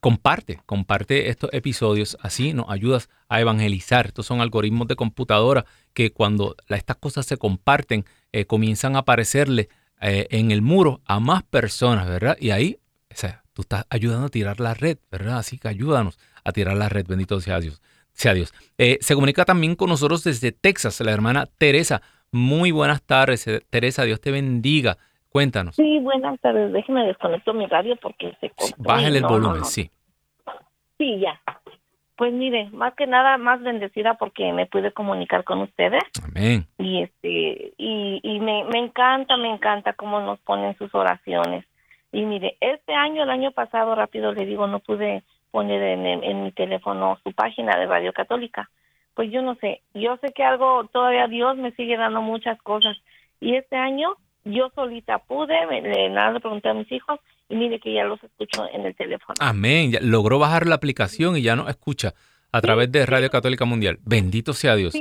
[0.00, 4.06] comparte, comparte estos episodios, así nos ayudas a evangelizar.
[4.06, 5.64] Estos son algoritmos de computadora
[5.94, 11.20] que cuando estas cosas se comparten, eh, comienzan a aparecerle eh, en el muro a
[11.20, 12.36] más personas, ¿verdad?
[12.38, 12.78] Y ahí,
[13.54, 15.38] tú estás ayudando a tirar la red, ¿verdad?
[15.38, 17.80] Así que ayúdanos a tirar la red, bendito sea Dios.
[18.14, 18.52] Sea Dios.
[18.78, 22.00] Eh, se comunica también con nosotros desde Texas, la hermana Teresa.
[22.32, 24.96] Muy buenas tardes, Teresa, Dios te bendiga.
[25.28, 25.74] Cuéntanos.
[25.74, 26.72] Sí, buenas tardes.
[26.72, 28.76] Déjeme desconecto mi radio porque se cortó.
[28.78, 29.90] Bájale el volumen, sí.
[30.96, 31.40] Sí, ya.
[32.16, 36.04] Pues mire, más que nada, más bendecida porque me pude comunicar con ustedes.
[36.24, 36.68] Amén.
[36.78, 41.64] Y este, y, y me, me encanta, me encanta cómo nos ponen sus oraciones.
[42.12, 45.24] Y mire, este año, el año pasado, rápido le digo, no pude
[45.54, 48.68] poner en, en mi teléfono su página de Radio Católica.
[49.14, 52.96] Pues yo no sé, yo sé que algo, todavía Dios me sigue dando muchas cosas.
[53.40, 57.78] Y este año yo solita pude, me, nada le pregunté a mis hijos y mire
[57.78, 59.36] que ya los escucho en el teléfono.
[59.38, 62.14] Amén, logró bajar la aplicación y ya nos escucha
[62.50, 64.00] a través de Radio Católica Mundial.
[64.04, 64.92] Bendito sea Dios.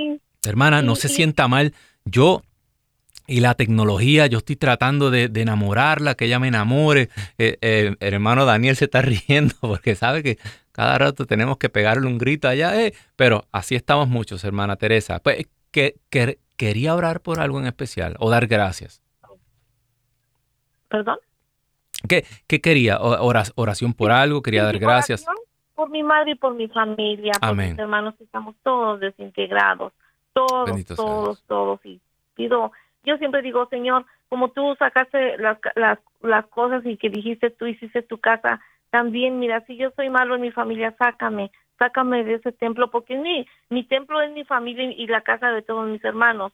[0.46, 1.74] Hermana, no se sienta mal.
[2.06, 2.44] Yo
[3.34, 7.10] y la tecnología, yo estoy tratando de, enamorarla, que ella me enamore.
[7.40, 10.38] Eh, eh, el hermano Daniel se está riendo porque sabe que
[10.72, 15.20] cada rato tenemos que pegarle un grito allá, eh, pero así estamos muchos, hermana Teresa.
[15.20, 15.96] Pues que,
[16.56, 19.02] quería orar por algo en especial o dar gracias.
[20.88, 21.18] ¿Perdón?
[22.08, 23.00] ¿Qué, qué quería?
[23.02, 24.44] ¿Oración por algo?
[24.44, 25.26] ¿Quería dar gracias?
[25.74, 29.92] Por mi madre y por mi familia, por mis hermanos, estamos todos desintegrados,
[30.34, 31.84] todos, todos, todos.
[31.84, 32.00] Y
[32.36, 32.72] pido,
[33.04, 37.66] yo siempre digo, Señor, como tú sacaste las, las, las cosas y que dijiste, tú
[37.66, 42.36] hiciste tu casa, también, mira, si yo soy malo en mi familia, sácame, sácame de
[42.36, 46.04] ese templo, porque mi, mi templo es mi familia y la casa de todos mis
[46.04, 46.52] hermanos.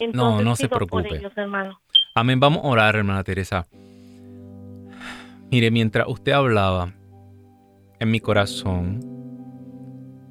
[0.00, 1.16] Entonces, no se pido por preocupe.
[1.16, 1.80] ellos, hermano.
[2.14, 2.40] Amén.
[2.40, 3.66] Vamos a orar, hermana Teresa.
[5.50, 6.92] Mire, mientras usted hablaba,
[8.00, 9.00] en mi corazón,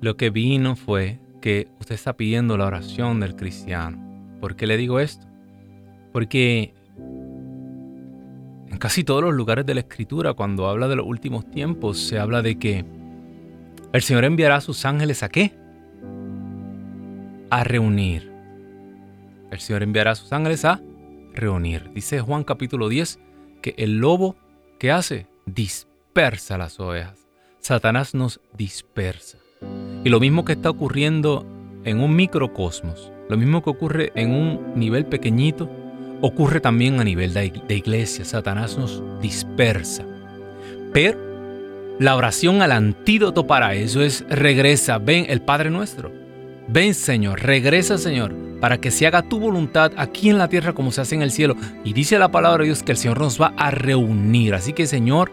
[0.01, 3.97] lo que vino fue que usted está pidiendo la oración del cristiano.
[4.39, 5.26] ¿Por qué le digo esto?
[6.17, 6.73] Porque
[8.71, 12.17] en casi todos los lugares de la escritura, cuando habla de los últimos tiempos, se
[12.17, 12.85] habla de que
[13.93, 15.53] el Señor enviará a sus ángeles a qué?
[17.51, 18.31] A reunir.
[19.51, 20.81] El Señor enviará a sus ángeles a
[21.35, 21.91] reunir.
[21.93, 23.19] Dice Juan capítulo 10
[23.61, 24.35] que el lobo
[24.79, 27.27] que hace dispersa las ovejas.
[27.59, 29.37] Satanás nos dispersa.
[30.03, 31.45] Y lo mismo que está ocurriendo
[31.83, 35.69] en un microcosmos, lo mismo que ocurre en un nivel pequeñito,
[36.21, 38.25] ocurre también a nivel de iglesia.
[38.25, 40.03] Satanás nos dispersa.
[40.93, 41.17] Pero
[41.99, 46.11] la oración al antídoto para eso es regresa, ven el Padre nuestro.
[46.67, 50.91] Ven Señor, regresa Señor, para que se haga tu voluntad aquí en la tierra como
[50.91, 51.55] se hace en el cielo.
[51.83, 54.53] Y dice la palabra de Dios que el Señor nos va a reunir.
[54.53, 55.31] Así que Señor,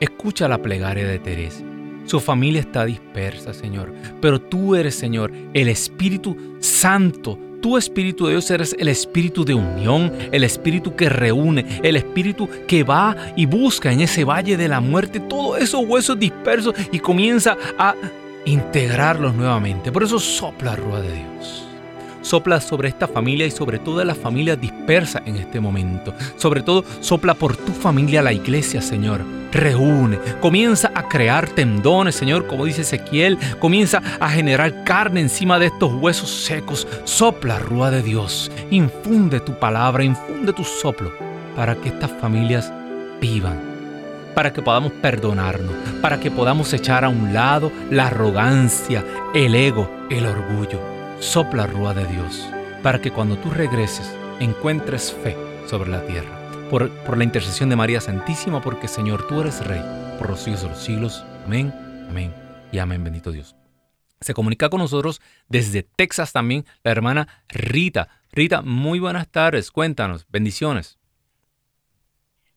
[0.00, 1.62] escucha la plegaria de Teresa.
[2.06, 3.92] Su familia está dispersa, Señor.
[4.20, 7.38] Pero tú eres, Señor, el Espíritu Santo.
[7.62, 12.48] Tu Espíritu de Dios eres el Espíritu de unión, el Espíritu que reúne, el Espíritu
[12.66, 16.98] que va y busca en ese valle de la muerte todos esos huesos dispersos y
[16.98, 17.94] comienza a
[18.46, 19.92] integrarlos nuevamente.
[19.92, 21.61] Por eso sopla, Rúa de Dios.
[22.22, 26.14] Sopla sobre esta familia y sobre todas las familias dispersas en este momento.
[26.36, 29.20] Sobre todo, sopla por tu familia, la iglesia, Señor.
[29.52, 33.38] Reúne, comienza a crear tendones, Señor, como dice Ezequiel.
[33.58, 36.88] Comienza a generar carne encima de estos huesos secos.
[37.04, 38.50] Sopla, Rúa de Dios.
[38.70, 41.12] Infunde tu palabra, infunde tu soplo
[41.54, 42.72] para que estas familias
[43.20, 43.72] vivan
[44.34, 49.04] para que podamos perdonarnos, para que podamos echar a un lado la arrogancia,
[49.34, 50.91] el ego, el orgullo.
[51.22, 52.50] Sopla rúa de Dios,
[52.82, 55.36] para que cuando tú regreses encuentres fe
[55.68, 56.28] sobre la tierra.
[56.68, 59.80] Por, por la intercesión de María Santísima, porque Señor, tú eres Rey,
[60.18, 61.24] por los siglos de los siglos.
[61.46, 61.72] Amén,
[62.10, 62.34] amén
[62.72, 63.54] y amén, bendito Dios.
[64.20, 68.08] Se comunica con nosotros desde Texas también la hermana Rita.
[68.32, 70.98] Rita, muy buenas tardes, cuéntanos, bendiciones.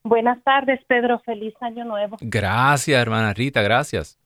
[0.04, 1.20] Buenas tardes, Pedro.
[1.20, 2.18] Feliz año nuevo.
[2.20, 4.18] Gracias, hermana Rita, gracias.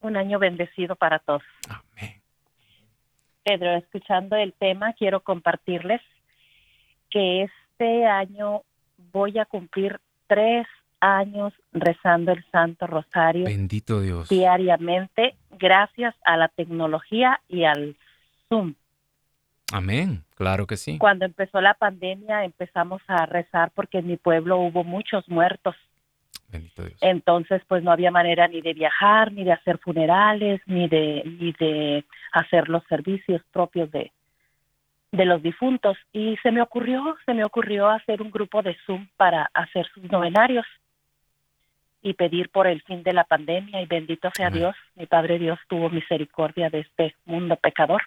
[0.00, 1.42] Un año bendecido para todos.
[1.68, 1.91] Amén.
[3.44, 6.00] Pedro, escuchando el tema, quiero compartirles
[7.10, 8.62] que este año
[9.12, 10.66] voy a cumplir tres
[11.00, 14.28] años rezando el Santo Rosario Bendito Dios.
[14.28, 17.96] diariamente gracias a la tecnología y al
[18.48, 18.74] Zoom.
[19.72, 20.98] Amén, claro que sí.
[20.98, 25.74] Cuando empezó la pandemia empezamos a rezar porque en mi pueblo hubo muchos muertos.
[26.52, 26.98] Bendito Dios.
[27.00, 31.52] Entonces, pues no había manera ni de viajar, ni de hacer funerales, ni de, ni
[31.52, 34.12] de hacer los servicios propios de,
[35.12, 35.96] de los difuntos.
[36.12, 40.04] Y se me ocurrió, se me ocurrió hacer un grupo de Zoom para hacer sus
[40.04, 40.66] novenarios
[42.02, 43.80] y pedir por el fin de la pandemia.
[43.80, 44.60] Y bendito sea Amén.
[44.60, 48.02] Dios, mi Padre Dios tuvo misericordia de este mundo pecador.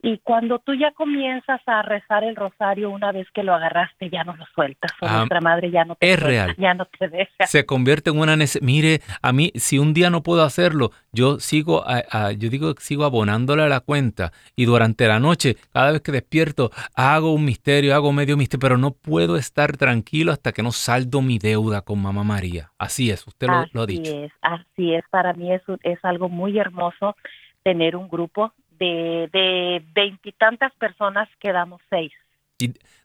[0.00, 4.22] Y cuando tú ya comienzas a rezar el rosario, una vez que lo agarraste, ya
[4.22, 4.92] no lo sueltas.
[5.00, 6.54] O Ah, nuestra madre ya no te es suelta, real.
[6.56, 7.46] ya no te deja.
[7.48, 8.64] Se convierte en una necesidad.
[8.64, 12.72] Mire, a mí, si un día no puedo hacerlo, yo sigo, a- a- yo digo
[12.76, 17.32] que sigo abonándole a la cuenta y durante la noche, cada vez que despierto, hago
[17.32, 21.40] un misterio, hago medio misterio, pero no puedo estar tranquilo hasta que no saldo mi
[21.40, 22.70] deuda con Mamá María.
[22.78, 24.12] Así es, usted lo, lo ha Así dicho.
[24.24, 25.02] es, así es.
[25.10, 27.16] Para mí es, es algo muy hermoso
[27.64, 32.12] tener un grupo de de veintitantas personas, quedamos seis.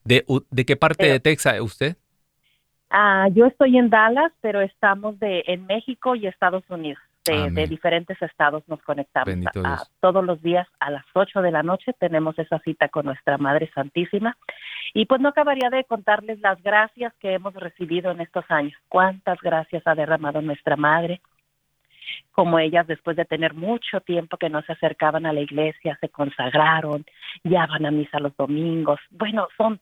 [0.04, 1.96] ¿De, qué parte Pero- de Texas es usted?
[2.90, 7.02] Ah, yo estoy en Dallas, pero estamos de en México y Estados Unidos.
[7.26, 7.54] De, Amén.
[7.56, 9.34] de diferentes estados nos conectamos.
[9.64, 13.38] Ah, todos los días a las 8 de la noche tenemos esa cita con nuestra
[13.38, 14.38] Madre Santísima.
[14.94, 18.74] Y pues no acabaría de contarles las gracias que hemos recibido en estos años.
[18.90, 21.22] Cuántas gracias ha derramado nuestra Madre.
[22.32, 26.10] Como ellas, después de tener mucho tiempo que no se acercaban a la iglesia, se
[26.10, 27.06] consagraron,
[27.44, 29.00] ya van a misa los domingos.
[29.12, 29.80] Bueno, son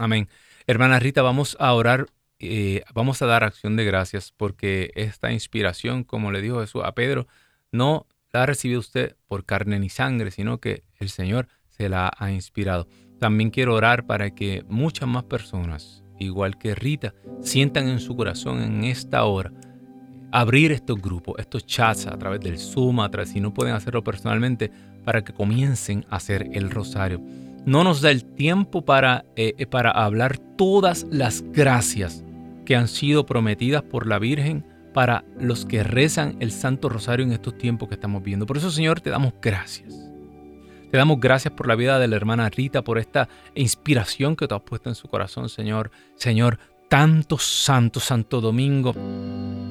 [0.00, 0.28] Amén.
[0.66, 2.06] Hermana Rita, vamos a orar,
[2.38, 6.92] eh, vamos a dar acción de gracias porque esta inspiración, como le dijo Jesús a
[6.92, 7.26] Pedro,
[7.70, 12.10] no la ha recibido usted por carne ni sangre, sino que el Señor se la
[12.16, 12.86] ha inspirado.
[13.18, 18.62] También quiero orar para que muchas más personas, igual que Rita, sientan en su corazón
[18.62, 19.52] en esta hora
[20.32, 24.04] abrir estos grupos, estos chats a través del Zoom, a través, si no pueden hacerlo
[24.04, 24.70] personalmente,
[25.04, 27.20] para que comiencen a hacer el rosario.
[27.66, 32.24] No nos da el tiempo para, eh, para hablar todas las gracias
[32.64, 34.64] que han sido prometidas por la Virgen
[34.94, 38.46] para los que rezan el Santo Rosario en estos tiempos que estamos viendo.
[38.46, 40.09] Por eso, Señor, te damos gracias.
[40.90, 44.56] Te damos gracias por la vida de la hermana Rita, por esta inspiración que tú
[44.56, 45.92] has puesto en su corazón, Señor.
[46.16, 48.92] Señor, tantos santos, Santo Domingo,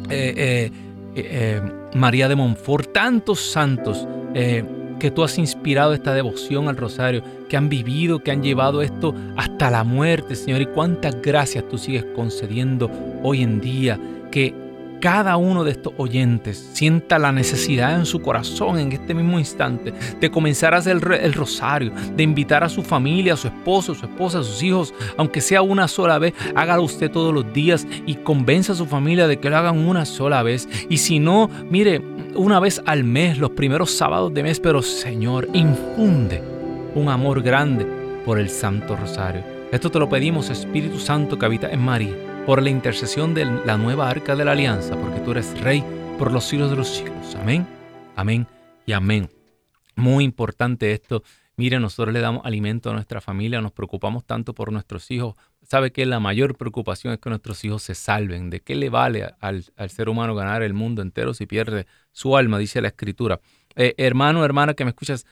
[0.10, 0.72] eh, eh,
[1.16, 1.62] eh,
[1.94, 7.68] María de Montfort, tantos santos que tú has inspirado esta devoción al rosario, que han
[7.68, 10.62] vivido, que han llevado esto hasta la muerte, Señor.
[10.62, 12.90] Y cuántas gracias tú sigues concediendo
[13.24, 14.00] hoy en día,
[14.32, 14.69] que
[15.00, 19.94] cada uno de estos oyentes sienta la necesidad en su corazón en este mismo instante
[20.20, 23.96] de comenzar a hacer el rosario, de invitar a su familia, a su esposo, a
[23.96, 27.88] su esposa, a sus hijos, aunque sea una sola vez, hágalo usted todos los días
[28.06, 30.68] y convenza a su familia de que lo hagan una sola vez.
[30.90, 32.02] Y si no, mire,
[32.36, 36.44] una vez al mes, los primeros sábados de mes, pero Señor, infunde
[36.96, 37.86] un amor grande
[38.26, 39.44] por el Santo Rosario.
[39.72, 43.78] Esto te lo pedimos, Espíritu Santo que habita en María por la intercesión de la
[43.78, 45.84] nueva arca de la alianza, porque tú eres rey
[46.18, 47.36] por los siglos de los siglos.
[47.36, 47.68] Amén,
[48.16, 48.48] amén
[48.88, 49.30] y amén.
[49.96, 51.22] Muy importante esto.
[51.58, 55.36] Mire, nosotros le damos alimento a nuestra familia, nos preocupamos tanto por nuestros hijos.
[55.62, 58.50] Sabe que la mayor preocupación es que nuestros hijos se salven.
[58.50, 62.58] ¿De qué le vale al, ser humano ganar el mundo entero si pierde su alma?
[62.58, 63.40] Dice la escritura.
[63.76, 65.28] Eh, hermano, hermana que me escuchas,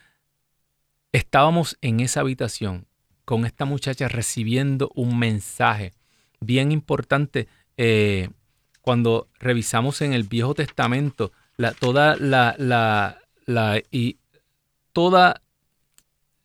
[1.11, 2.85] estábamos en esa habitación
[3.25, 5.96] con esta muchacha recibiendo un mensaje
[6.39, 8.29] bien importante eh,
[8.81, 14.17] cuando revisamos en el Viejo Testamento la, toda la, la, la y
[14.93, 15.35] todas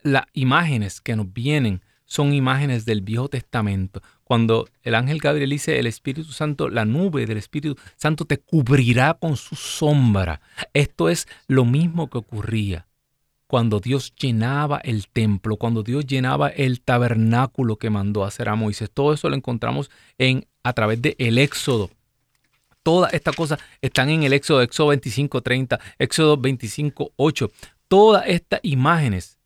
[0.02, 4.02] las imágenes que nos vienen son imágenes del Viejo Testamento.
[4.24, 9.14] Cuando el ángel Gabriel dice el Espíritu Santo, la nube del Espíritu Santo te cubrirá
[9.14, 10.40] con su sombra.
[10.74, 12.86] Esto es lo mismo que ocurría
[13.52, 18.90] cuando Dios llenaba el templo, cuando Dios llenaba el tabernáculo que mandó hacer a Moisés.
[18.90, 21.90] Todo eso lo encontramos en, a través del el Éxodo.
[22.82, 27.50] Todas estas cosas están en el Éxodo, Éxodo 25, 30, Éxodo 25, 8.
[27.88, 29.38] Todas estas imágenes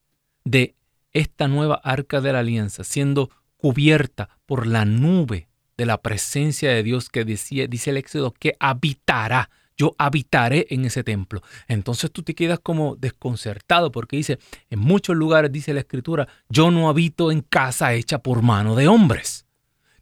[0.45, 0.77] de
[1.13, 6.85] esta nueva arca de la alianza siendo cubierta por la nube de la presencia de
[6.85, 11.43] Dios que decía, dice el Éxodo que habitará yo habitaré en ese templo.
[11.69, 14.39] Entonces tú te quedas como desconcertado porque dice,
[14.71, 18.89] en muchos lugares dice la escritura, yo no habito en casa hecha por mano de
[18.89, 19.47] hombres.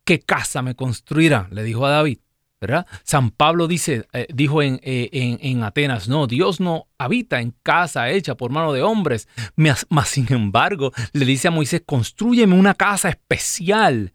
[0.05, 1.49] ¿Qué casa me construirá?
[1.51, 2.18] Le dijo a David.
[2.61, 2.87] ¿verdad?
[3.03, 7.55] San Pablo dice, eh, dijo en, eh, en, en, Atenas, no, Dios no habita en
[7.62, 9.29] casa hecha por mano de hombres.
[9.55, 14.14] Mas, sin embargo, le dice a Moisés, construyeme una casa especial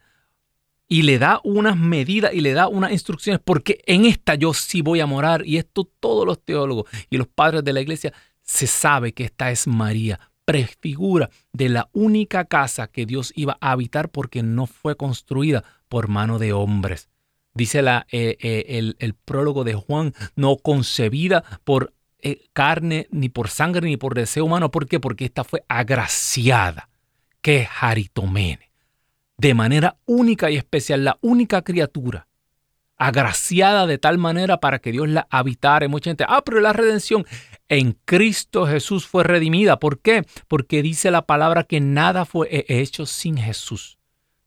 [0.92, 4.82] y le da unas medidas y le da unas instrucciones, porque en esta yo sí
[4.82, 5.46] voy a morar.
[5.46, 8.12] Y esto todos los teólogos y los padres de la iglesia
[8.42, 13.72] se sabe que esta es María, prefigura de la única casa que Dios iba a
[13.72, 17.08] habitar porque no fue construida por mano de hombres.
[17.54, 23.50] Dice la, eh, eh, el, prólogo de Juan, no concebida por eh, carne, ni por
[23.50, 24.72] sangre, ni por deseo humano.
[24.72, 25.00] ¿Por qué?
[25.00, 26.90] Porque esta fue agraciada.
[27.42, 28.69] Que es Haritomene
[29.40, 32.28] de manera única y especial, la única criatura
[32.98, 35.88] agraciada de tal manera para que Dios la habitara.
[35.88, 37.26] mucha gente, ah, pero la redención
[37.70, 39.80] en Cristo Jesús fue redimida.
[39.80, 40.26] ¿Por qué?
[40.50, 43.98] Porque dice la palabra que nada fue hecho sin Jesús.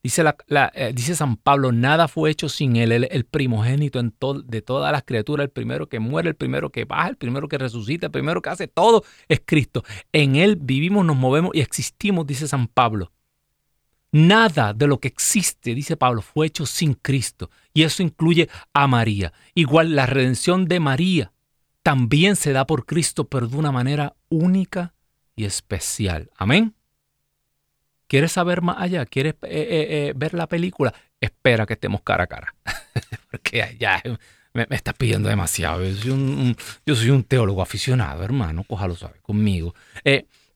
[0.05, 4.13] Eh, dice San Pablo, nada fue hecho sin Él, el, primogénito en
[4.45, 7.57] de todas las criaturas, el primero que muere, el primero que baja, el primero que
[7.57, 9.85] resucita, el primero que hace todo es Cristo.
[10.13, 13.13] En Él vivimos, nos movemos y existimos, dice San Pablo.
[14.13, 17.51] Nada de lo que existe, dice Pablo, fue hecho sin Cristo.
[17.73, 19.33] Y eso incluye a María.
[19.55, 21.33] Igual la redención de María
[21.83, 24.95] también se da por Cristo, pero de una manera única
[25.35, 26.31] y especial.
[26.37, 26.75] Amén.
[28.07, 29.07] ¿Quieres saber más allá?
[29.07, 30.93] ¿Quieres eh, eh, eh, ver la película?
[31.19, 32.55] Espera que estemos cara a cara.
[33.31, 34.03] Porque ya
[34.53, 35.83] me, estás pidiendo demasiado.
[35.83, 38.65] Yo soy un, teólogo aficionado, hermano.
[38.65, 39.75] Cójalo sabe conmigo.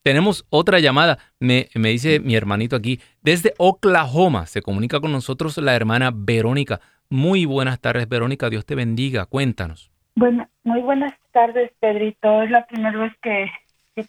[0.07, 4.45] Tenemos otra llamada, me, dice mi hermanito aquí, desde Oklahoma.
[4.45, 6.79] Se comunica con nosotros la hermana Verónica.
[7.09, 8.49] Muy buenas tardes, Verónica.
[8.49, 9.25] Dios te bendiga.
[9.25, 9.91] Cuéntanos.
[10.15, 12.41] Bueno, muy buenas tardes, Pedrito.
[12.41, 13.51] Es la primera vez que,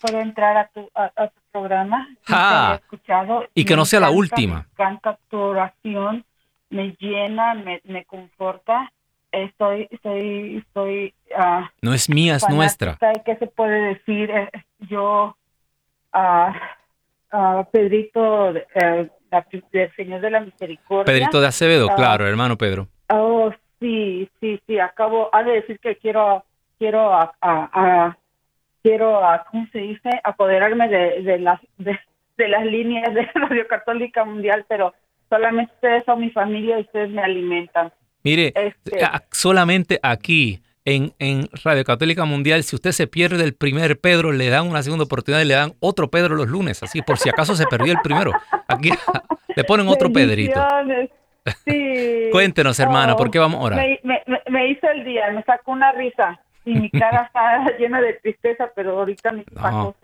[0.01, 0.89] puedo entrar a tu,
[1.51, 2.09] programa.
[2.81, 3.49] escuchado.
[3.53, 4.55] Y que no sea la última.
[4.55, 6.25] Me encanta tu oración,
[6.71, 8.93] me llena, me, me conforta.
[9.33, 11.15] Estoy, estoy, estoy.
[11.37, 12.97] Uh, no es mía, es nuestra.
[13.25, 14.31] ¿Qué se puede decir?
[14.31, 14.49] Eh,
[14.89, 15.35] yo
[16.13, 16.75] a,
[17.71, 19.11] Pedrito eh,
[19.73, 21.05] del Señor de la Misericordia.
[21.05, 22.89] Pedrito de Acevedo, ah, claro, hermano Pedro.
[23.11, 23.51] Oh,
[23.81, 26.45] sí, sí, sí, acabo de decir que quiero,
[26.79, 28.17] quiero, a,
[28.83, 30.11] quiero, ¿cómo se dice?
[30.25, 34.95] Apoderarme de, de las, de, las líneas de Radio Católica Mundial, pero
[35.29, 37.93] solamente ustedes son mi familia y ustedes me alimentan.
[38.25, 39.01] Mire, este
[39.31, 44.49] solamente aquí en, en, Radio Católica Mundial, si usted se pierde el primer Pedro, le
[44.49, 47.55] dan una segunda oportunidad y le dan otro Pedro los lunes, así por si acaso
[47.55, 48.33] se perdió el primero.
[48.67, 48.91] Aquí
[49.57, 50.67] le ponen otro Pedrito.
[51.67, 52.29] Sí.
[52.33, 53.87] Cuéntenos, hermana, ¿por qué vamos a orar?
[54.03, 58.15] Me, me, hizo el día, me sacó una risa y mi cara está llena de
[58.15, 59.95] tristeza, pero ahorita me pasó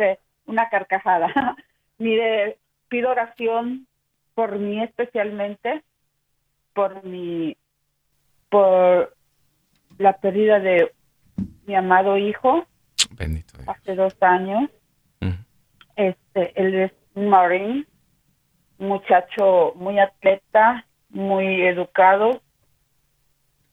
[0.45, 1.57] una carcajada.
[1.97, 2.59] Mire,
[2.89, 3.87] pido oración
[4.35, 5.83] por mí especialmente,
[6.75, 7.57] por mi,
[8.51, 9.15] por
[9.99, 10.93] la pérdida de
[11.67, 12.67] mi amado hijo.
[13.11, 14.71] Bendito Hace dos años.
[15.97, 17.87] Este, él es un marine,
[18.79, 22.43] muchacho muy atleta, muy educado,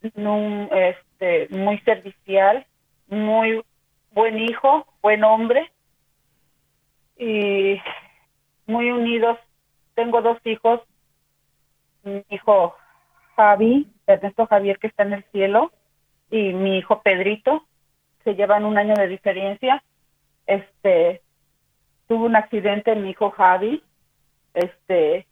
[0.04, 2.68] este, muy servicial,
[3.08, 3.64] muy
[4.12, 5.72] buen hijo, buen hombre
[7.18, 7.82] y
[8.68, 9.40] muy unidos.
[9.96, 10.82] Tengo dos hijos,
[12.04, 12.76] mi hijo
[13.36, 15.72] Javi, Ernesto Javier que está en el cielo
[16.32, 17.68] y mi hijo Pedrito,
[18.24, 19.84] se llevan un año de diferencia.
[20.48, 21.22] Este
[22.08, 23.84] tuvo un accidente mi hijo Javi,
[24.54, 25.28] este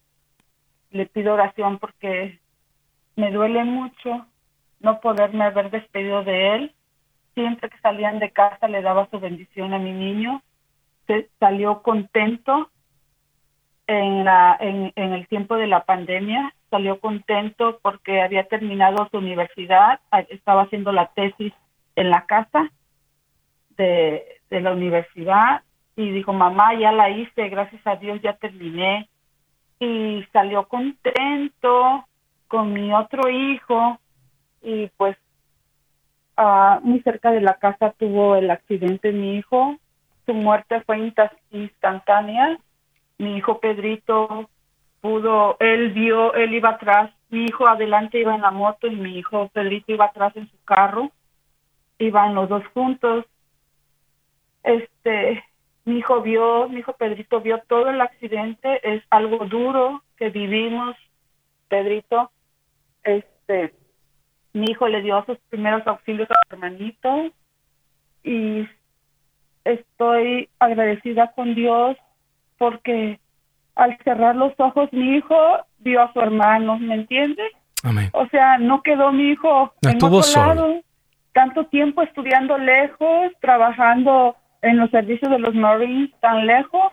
[0.91, 2.39] le pido oración porque
[3.15, 4.25] me duele mucho
[4.79, 6.75] no poderme haber despedido de él.
[7.33, 10.41] Siempre que salían de casa le daba su bendición a mi niño.
[11.07, 12.69] Se salió contento
[13.87, 16.53] en, la, en, en el tiempo de la pandemia.
[16.69, 19.99] Salió contento porque había terminado su universidad,
[20.29, 21.53] estaba haciendo la tesis
[21.95, 22.69] en la casa
[23.77, 25.63] de, de la universidad
[25.95, 29.09] y dijo, mamá, ya la hice, gracias a Dios ya terminé
[29.79, 32.05] y salió contento
[32.47, 33.99] con mi otro hijo
[34.61, 35.17] y pues
[36.37, 39.77] uh, muy cerca de la casa tuvo el accidente mi hijo
[40.29, 41.11] su muerte fue
[41.49, 42.59] instantánea.
[43.17, 44.47] Mi hijo Pedrito
[45.01, 49.17] pudo él vio él iba atrás mi hijo adelante iba en la moto y mi
[49.17, 51.11] hijo Pedrito iba atrás en su carro
[51.97, 53.25] iban los dos juntos
[54.63, 55.43] este
[55.89, 60.95] mi hijo vio, mi hijo Pedrito vio todo el accidente, es algo duro que vivimos,
[61.67, 62.31] Pedrito.
[63.03, 63.73] Este,
[64.53, 67.31] mi hijo le dio sus primeros auxilios a su hermanito
[68.23, 68.67] y
[69.63, 71.97] estoy agradecida con Dios
[72.59, 73.19] porque
[73.79, 75.35] al cerrar los ojos mi hijo
[75.79, 77.51] vio a su hermano, ¿me entiendes?
[77.83, 78.09] Amén.
[78.11, 80.81] O sea, no quedó mi hijo no en otro lado,
[81.33, 86.91] tanto tiempo estudiando lejos, trabajando en los servicios de los Marines tan lejos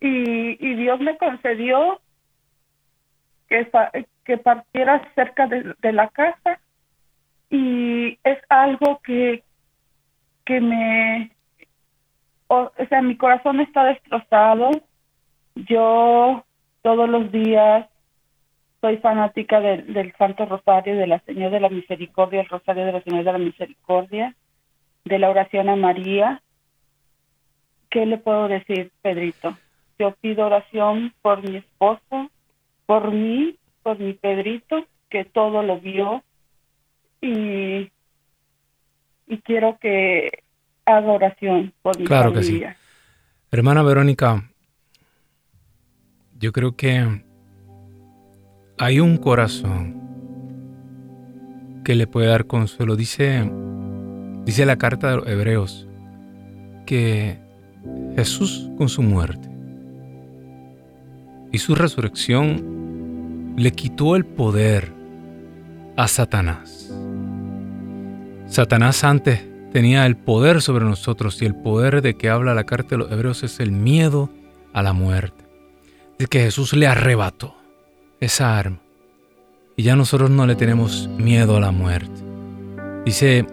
[0.00, 2.00] y, y Dios me concedió
[3.48, 3.70] que,
[4.24, 6.58] que partiera cerca de, de, la casa
[7.50, 9.42] y es algo que,
[10.46, 11.30] que me,
[12.46, 14.70] o, o sea, mi corazón está destrozado.
[15.66, 16.44] Yo
[16.82, 17.86] todos los días
[18.80, 23.02] soy fanática del Santo Rosario, de la Señora de la Misericordia, el Rosario de la
[23.02, 24.34] Señora de la Misericordia,
[25.04, 26.42] de la oración a María
[27.90, 29.56] ¿qué le puedo decir, Pedrito?
[29.98, 32.30] Yo pido oración por mi esposo,
[32.86, 36.22] por mí, por mi Pedrito, que todo lo vio
[37.20, 37.90] y,
[39.26, 40.44] y quiero que
[40.84, 42.62] haga oración por mi claro Que sí.
[43.50, 44.44] Hermana Verónica,
[46.38, 47.24] yo creo que
[48.78, 50.00] hay un corazón
[51.84, 52.96] que le puede dar consuelo.
[52.96, 53.50] Dice,
[54.44, 55.88] dice la carta de los hebreos
[56.86, 57.38] que
[58.14, 59.48] Jesús con su muerte
[61.50, 64.92] y su resurrección le quitó el poder
[65.96, 66.94] a Satanás.
[68.46, 72.90] Satanás antes tenía el poder sobre nosotros y el poder de que habla la carta
[72.90, 74.30] de los hebreos es el miedo
[74.72, 75.47] a la muerte.
[76.18, 77.54] De que Jesús le arrebató
[78.20, 78.80] esa arma
[79.78, 82.20] y ya nosotros no le tenemos miedo a la muerte.
[83.04, 83.46] Dice,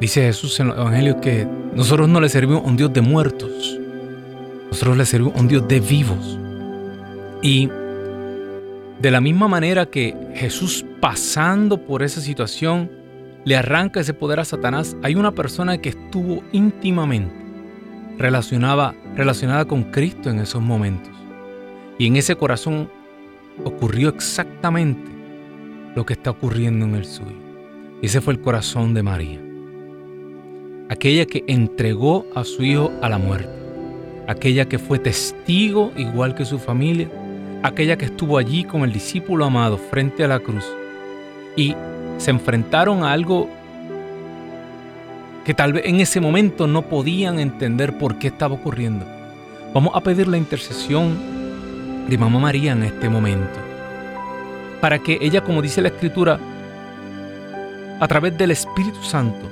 [0.00, 3.78] dice Jesús en los evangelios que nosotros no le servimos a un Dios de muertos,
[4.70, 6.38] nosotros le servimos a un Dios de vivos.
[7.42, 7.68] Y
[8.98, 12.90] de la misma manera que Jesús pasando por esa situación
[13.44, 17.34] le arranca ese poder a Satanás, hay una persona que estuvo íntimamente
[18.16, 21.17] relacionada, relacionada con Cristo en esos momentos.
[21.98, 22.88] Y en ese corazón
[23.64, 25.10] ocurrió exactamente
[25.94, 27.36] lo que está ocurriendo en el suyo.
[28.02, 29.40] Ese fue el corazón de María.
[30.88, 33.58] Aquella que entregó a su hijo a la muerte
[34.28, 37.08] aquella que fue testigo igual que su familia,
[37.62, 40.66] aquella que estuvo allí con el discípulo amado frente a la cruz
[41.56, 41.74] y
[42.18, 43.48] se enfrentaron a algo
[45.46, 49.06] que tal vez en ese momento no podían entender por qué estaba ocurriendo.
[49.72, 51.16] Vamos a pedir la intercesión
[52.08, 53.60] de Mamá María en este momento,
[54.80, 56.38] para que ella, como dice la Escritura,
[58.00, 59.46] a través del Espíritu Santo,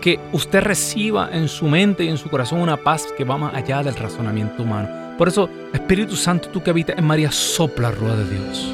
[0.00, 3.54] que usted reciba en su mente y en su corazón una paz que va más
[3.54, 4.88] allá del razonamiento humano.
[5.18, 8.72] Por eso, Espíritu Santo, tú que habitas en María, sopla, rueda de Dios.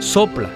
[0.00, 0.48] Sopla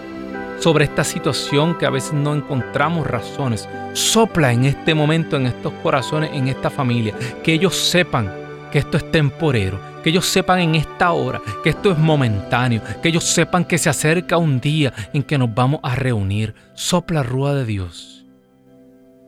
[0.58, 3.68] sobre esta situación que a veces no encontramos razones.
[3.92, 8.39] Sopla en este momento, en estos corazones, en esta familia, que ellos sepan
[8.70, 13.08] que esto es temporero, que ellos sepan en esta hora que esto es momentáneo, que
[13.08, 16.54] ellos sepan que se acerca un día en que nos vamos a reunir.
[16.74, 18.26] Sopla rúa de Dios.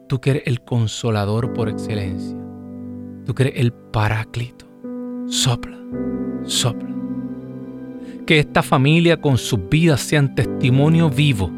[0.09, 2.37] Tú que eres el consolador por excelencia.
[3.25, 4.67] Tú que eres el paráclito.
[5.27, 5.79] Sopla,
[6.45, 6.91] sopla.
[8.27, 11.51] Que esta familia con sus vidas sean testimonio vivo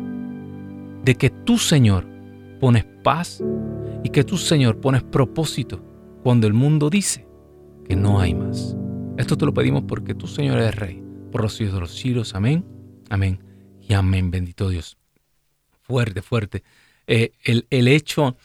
[1.05, 2.07] de que tú, Señor,
[2.59, 3.43] pones paz
[4.03, 5.83] y que tú, Señor, pones propósito
[6.23, 7.27] cuando el mundo dice
[7.85, 8.77] que no hay más.
[9.17, 12.35] Esto te lo pedimos porque tú, Señor, eres Rey, por los siglos de los siglos.
[12.35, 12.65] Amén,
[13.11, 13.39] amén
[13.81, 14.31] y amén.
[14.31, 14.97] Bendito Dios.
[15.83, 16.65] Fuerte, fuerte.
[17.07, 18.37] Eh, el, el, hecho,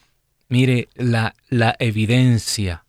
[0.50, 2.86] mire, la, la evidencia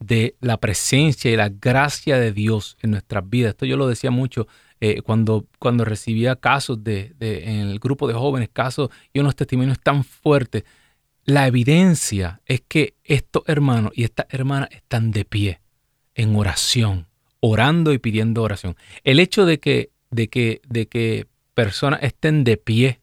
[0.00, 3.50] de la presencia y la gracia de Dios en nuestras vidas.
[3.50, 4.46] Esto yo lo decía mucho
[4.80, 9.36] eh, cuando, cuando recibía casos de, de, en el grupo de jóvenes, casos y unos
[9.36, 10.64] testimonios tan fuertes.
[11.24, 15.60] La evidencia es que estos hermanos y estas hermanas están de pie
[16.16, 17.06] en oración,
[17.40, 18.74] orando y pidiendo oración.
[19.04, 23.00] El hecho de que, de que, de que personas estén de pie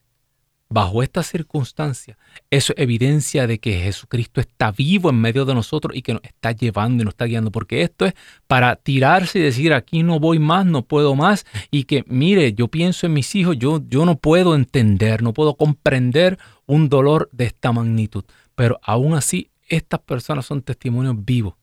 [0.68, 2.18] bajo estas circunstancias,
[2.50, 6.24] eso es evidencia de que Jesucristo está vivo en medio de nosotros y que nos
[6.24, 8.14] está llevando y nos está guiando, porque esto es
[8.48, 12.66] para tirarse y decir, aquí no voy más, no puedo más, y que, mire, yo
[12.66, 17.44] pienso en mis hijos, yo, yo no puedo entender, no puedo comprender un dolor de
[17.44, 18.24] esta magnitud,
[18.56, 21.54] pero aún así, estas personas son testimonios vivos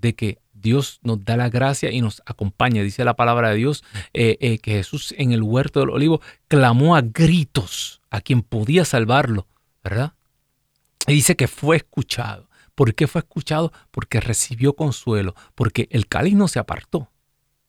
[0.00, 2.82] de que Dios nos da la gracia y nos acompaña.
[2.82, 6.96] Dice la palabra de Dios eh, eh, que Jesús en el huerto del olivo clamó
[6.96, 9.46] a gritos a quien podía salvarlo,
[9.82, 10.14] ¿verdad?
[11.06, 12.48] Y dice que fue escuchado.
[12.74, 13.72] ¿Por qué fue escuchado?
[13.90, 17.10] Porque recibió consuelo, porque el cáliz no se apartó,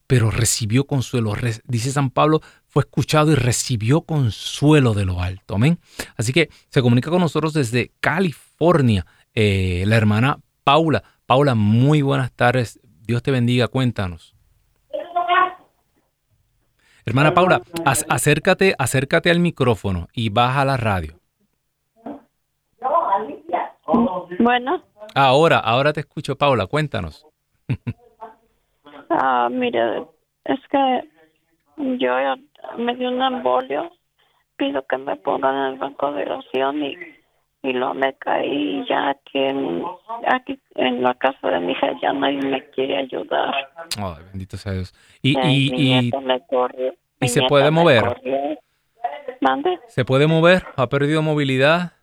[0.07, 1.33] pero recibió consuelo.
[1.65, 5.55] dice San Pablo, fue escuchado y recibió consuelo de lo alto.
[5.55, 5.79] Amén.
[6.15, 11.03] Así que se comunica con nosotros desde California eh, la hermana Paula.
[11.31, 12.77] Paula, muy buenas tardes.
[13.07, 14.35] Dios te bendiga, cuéntanos.
[17.05, 21.13] Hermana Paula, acércate, acércate al micrófono y baja la radio.
[24.39, 24.83] Bueno.
[25.15, 27.25] Ahora, ahora te escucho, Paula, cuéntanos.
[29.09, 30.05] ah, mire,
[30.43, 31.09] es que
[31.97, 32.13] yo
[32.77, 33.89] me dio un embolio,
[34.57, 36.97] pido que me pongan en el banco de oración y
[37.63, 39.83] y luego me caí ya aquí en,
[40.27, 43.53] aquí en la casa de mi hija ya nadie me quiere ayudar.
[43.97, 44.93] Ay, bendito sea Dios.
[45.21, 46.09] Y, y,
[47.19, 48.19] y, se puede mover.
[49.41, 49.79] ¿Mande?
[49.87, 50.63] ¿Se puede mover?
[50.75, 51.93] ¿Ha perdido movilidad?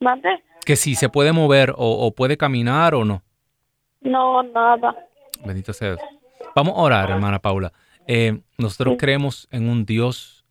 [0.00, 0.42] ¿Mande?
[0.64, 3.22] Que si se puede mover o, puede caminar o no.
[4.00, 4.96] No, nada.
[5.44, 6.00] Bendito sea Dios.
[6.54, 7.72] Vamos a orar, hermana Paula.
[8.08, 10.44] Eh, nosotros creemos en un Dios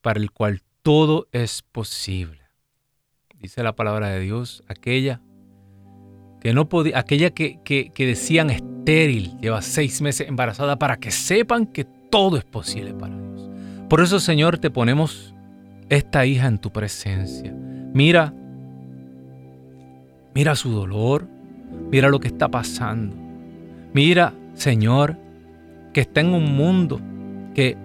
[0.00, 2.40] para el cual todo es posible.
[3.38, 5.20] Dice la palabra de Dios, aquella
[6.40, 11.84] que no podía, aquella que, decían estéril, lleva seis meses embarazada, para que sepan que
[11.84, 13.48] todo es posible para Dios.
[13.88, 15.34] Por eso, Señor, te ponemos
[15.88, 17.52] esta hija en tu presencia.
[17.52, 18.34] Mira,
[20.34, 21.28] mira su dolor,
[21.90, 23.14] mira lo que está pasando.
[23.92, 25.16] Mira, Señor,
[25.92, 27.00] que está en un mundo
[27.54, 27.76] que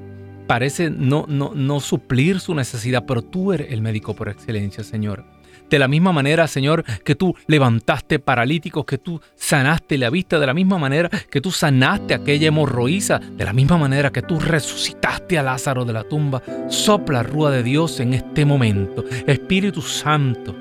[0.48, 5.26] parece no, no, no suplir su necesidad, pero tú eres el médico por excelencia, Señor.
[5.70, 10.46] De la misma manera, Señor, que tú levantaste paralíticos, que tú sanaste la vista, de
[10.46, 15.38] la misma manera que tú sanaste aquella hemorroísa, de la misma manera que tú resucitaste
[15.38, 19.04] a Lázaro de la tumba, sopla rúa de Dios en este momento.
[19.26, 20.56] Espíritu Santo,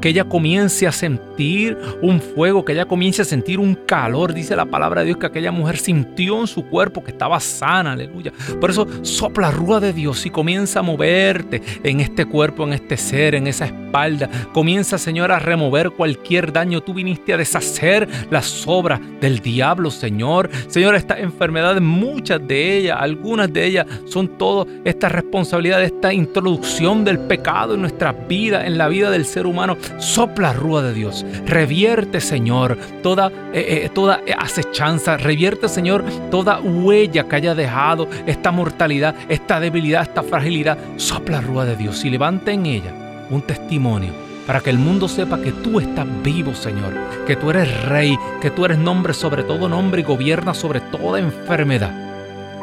[0.00, 4.32] que ella comience a sentir un fuego, que ella comience a sentir un calor.
[4.32, 7.92] Dice la palabra de Dios que aquella mujer sintió en su cuerpo que estaba sana,
[7.92, 8.32] aleluya.
[8.60, 12.96] Por eso sopla rúa de Dios y comienza a moverte en este cuerpo, en este
[12.96, 14.28] ser, en esa espalda.
[14.52, 16.80] Comienza, Señor, a remover cualquier daño.
[16.80, 20.50] Tú viniste a deshacer las obras del diablo, Señor.
[20.68, 27.04] Señor, estas enfermedades, muchas de ellas, algunas de ellas, son todo esta responsabilidad esta introducción
[27.04, 29.76] del pecado en nuestras vidas, en la vida del ser humano.
[29.98, 31.24] Sopla rúa de Dios.
[31.46, 35.16] Revierte, Señor, toda, eh, eh, toda acechanza.
[35.16, 40.78] Revierte, Señor, toda huella que haya dejado esta mortalidad, esta debilidad, esta fragilidad.
[40.96, 42.92] Sopla rúa de Dios y levanta en ella
[43.30, 44.12] un testimonio
[44.46, 46.94] para que el mundo sepa que tú estás vivo, Señor,
[47.26, 51.18] que tú eres rey, que tú eres nombre sobre todo nombre y gobierna sobre toda
[51.18, 51.92] enfermedad.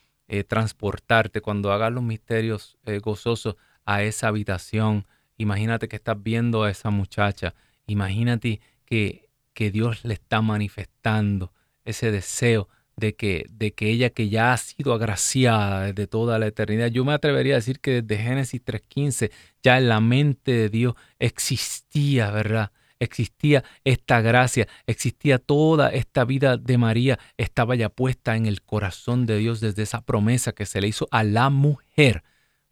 [0.49, 5.07] transportarte cuando hagas los misterios gozosos a esa habitación.
[5.36, 7.55] Imagínate que estás viendo a esa muchacha
[7.86, 11.53] Imagínate que, que Dios le está manifestando
[11.84, 16.47] ese deseo de que, de que ella que ya ha sido agraciada desde toda la
[16.47, 19.30] eternidad, yo me atrevería a decir que desde Génesis 3.15
[19.62, 22.70] ya en la mente de Dios existía, ¿verdad?
[23.01, 29.26] Existía esta gracia, existía toda esta vida de María, estaba ya puesta en el corazón
[29.26, 32.22] de Dios desde esa promesa que se le hizo a la mujer,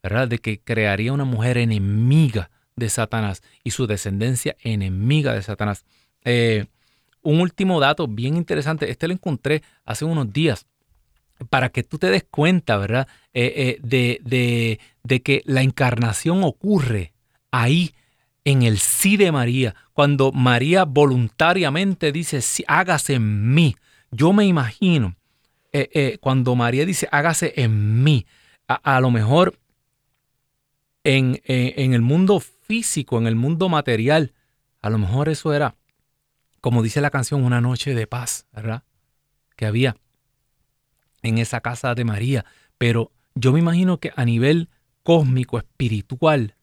[0.02, 0.28] ¿verdad?
[0.28, 5.84] De que crearía una mujer enemiga de Satanás y su descendencia enemiga de Satanás.
[6.24, 6.66] Eh,
[7.22, 10.66] un último dato bien interesante, este lo encontré hace unos días,
[11.50, 13.08] para que tú te des cuenta, ¿verdad?
[13.32, 17.12] Eh, eh, de, de, que la encarnación ocurre
[17.50, 17.94] ahí
[18.44, 23.76] en el sí de María, cuando María voluntariamente dice, sí, hágase en mí.
[24.10, 25.16] Yo me imagino,
[26.20, 28.26] cuando María dice, hágase en mí,
[28.68, 29.58] a, lo mejor
[31.04, 34.32] en, en, el mundo físico, en el mundo material.
[34.80, 35.76] A lo mejor eso era,
[36.62, 38.84] como dice la canción, una noche de paz, ¿verdad?
[39.56, 39.96] Que había
[41.20, 42.46] en esa casa de María.
[42.78, 44.70] Pero yo me imagino que a nivel
[45.02, 46.54] cósmico, espiritual,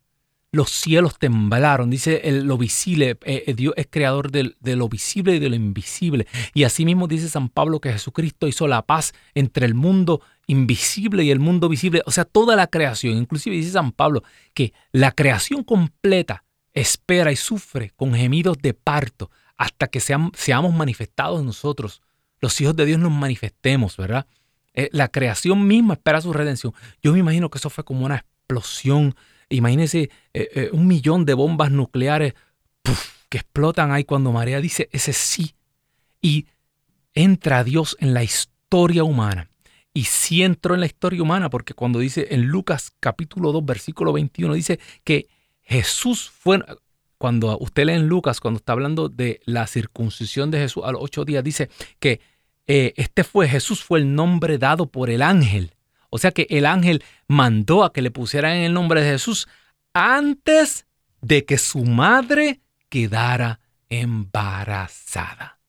[0.53, 5.35] los cielos temblaron, dice lo visible, eh, eh, Dios es creador de, de, lo visible
[5.35, 6.27] y de lo invisible.
[6.53, 11.31] Y asimismo dice San Pablo que Jesucristo hizo la paz entre el mundo invisible y
[11.31, 13.17] el mundo visible, o sea, toda la creación.
[13.17, 14.23] Inclusive dice San Pablo
[14.53, 19.29] que la creación completa espera y sufre con gemidos de parto
[19.59, 22.01] hasta que seamos manifestados nosotros.
[22.39, 24.25] Los hijos de Dios nos manifestemos, ¿verdad?
[24.73, 26.73] Eh, la creación misma espera su redención.
[27.03, 29.15] Yo me imagino que eso fue como una explosión.
[29.49, 32.35] Imagínense eh, eh, un millón de bombas nucleares
[33.27, 35.53] que explotan ahí cuando María dice ese sí.
[36.21, 36.47] Y
[37.13, 39.49] entra Dios en la historia humana
[39.93, 44.13] y sí entró en la historia humana, porque cuando dice en Lucas capítulo 2, versículo
[44.13, 45.27] 21, dice que
[45.63, 46.63] Jesús fue,
[47.19, 51.03] cuando usted lee en Lucas, cuando está hablando de la circuncisión de Jesús a los
[51.03, 52.21] ocho días, dice que
[52.65, 55.75] eh, este fue, Jesús fue el nombre dado por el ángel.
[56.09, 59.47] O sea que el ángel mandó a que le pusieran el nombre de Jesús
[59.93, 60.87] antes
[61.21, 63.59] de que su madre quedara
[63.89, 65.59] embarazada.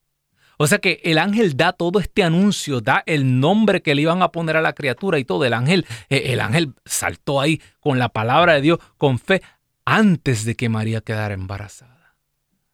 [0.57, 4.23] O sea que el ángel da todo este anuncio, da el nombre que le iban
[4.23, 5.45] a poner a la criatura y todo.
[5.45, 9.43] El ángel, eh, el ángel saltó ahí con la palabra de Dios, con fe,
[9.91, 12.15] antes de que María quedara embarazada.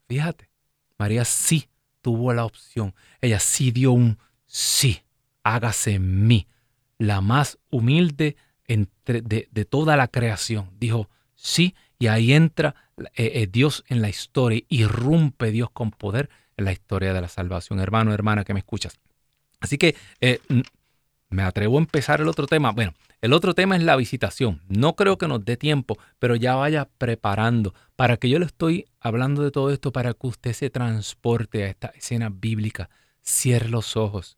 [0.07, 0.51] Fíjate,
[0.99, 1.71] María sí
[2.03, 2.95] tuvo la opción.
[3.23, 5.01] Ella sí dio un sí,
[5.43, 6.47] hágase en mí.
[6.99, 8.37] La más humilde
[8.67, 10.69] entre, de, toda la creación.
[10.79, 16.29] Dijo sí, y ahí entra eh, eh, Dios en la historia, irrumpe Dios con poder
[16.59, 19.01] en la historia de la salvación, hermano, hermana que me escuchas.
[19.61, 20.41] Así que eh,
[21.31, 22.73] me atrevo a empezar el otro tema.
[22.73, 22.93] Bueno,
[23.23, 24.63] el otro tema es la visitación.
[24.69, 28.87] No creo que nos dé tiempo, pero ya vaya preparando para que yo le estoy
[29.01, 32.91] hablando de todo esto para que usted se transporte a esta escena bíblica.
[33.23, 34.37] Cierre los ojos,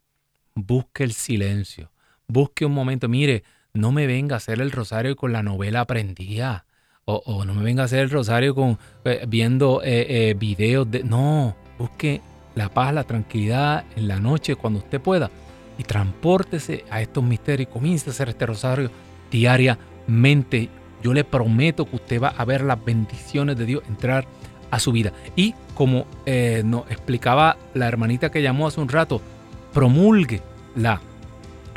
[0.55, 1.91] busque el silencio,
[2.27, 3.09] busque un momento.
[3.09, 3.43] Mire,
[3.75, 6.65] no me venga a hacer el rosario con la novela aprendida.
[7.11, 11.03] O, no me venga a hacer el rosario con eh, viendo eh, videos de.
[11.03, 12.21] No, Busque
[12.57, 15.31] la paz, la tranquilidad en la noche cuando usted pueda
[15.79, 18.91] y transpórtese a estos misterios y comience a hacer este rosario
[19.31, 20.69] diariamente.
[21.03, 24.27] Yo le prometo que usted va a ver las bendiciones de Dios entrar
[24.71, 25.13] a su vida.
[25.37, 29.23] Y como eh, nos explicaba la hermanita que llamó hace un rato,
[29.73, 30.43] promulgue
[30.75, 31.01] la,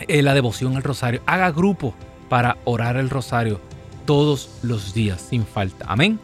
[0.08, 1.22] eh, la devoción al rosario.
[1.28, 1.93] Haga grupo
[2.28, 3.62] para orar el rosario
[4.06, 5.86] todos los días sin falta.
[5.88, 6.20] Amén.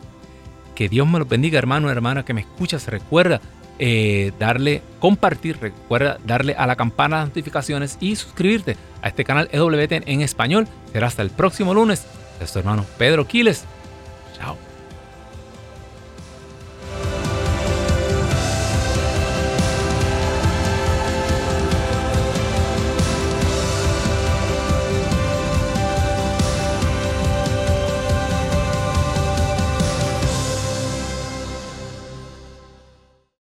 [0.74, 2.88] Que Dios me lo bendiga, hermano, hermana, que me escuchas.
[2.88, 3.42] Recuerda
[3.80, 9.50] eh, darle, compartir, recuerda darle a la campana de notificaciones y suscribirte a este canal
[9.52, 10.68] EWT en español.
[10.92, 12.06] Será hasta el próximo lunes.
[12.42, 13.66] Es hermano Pedro Quiles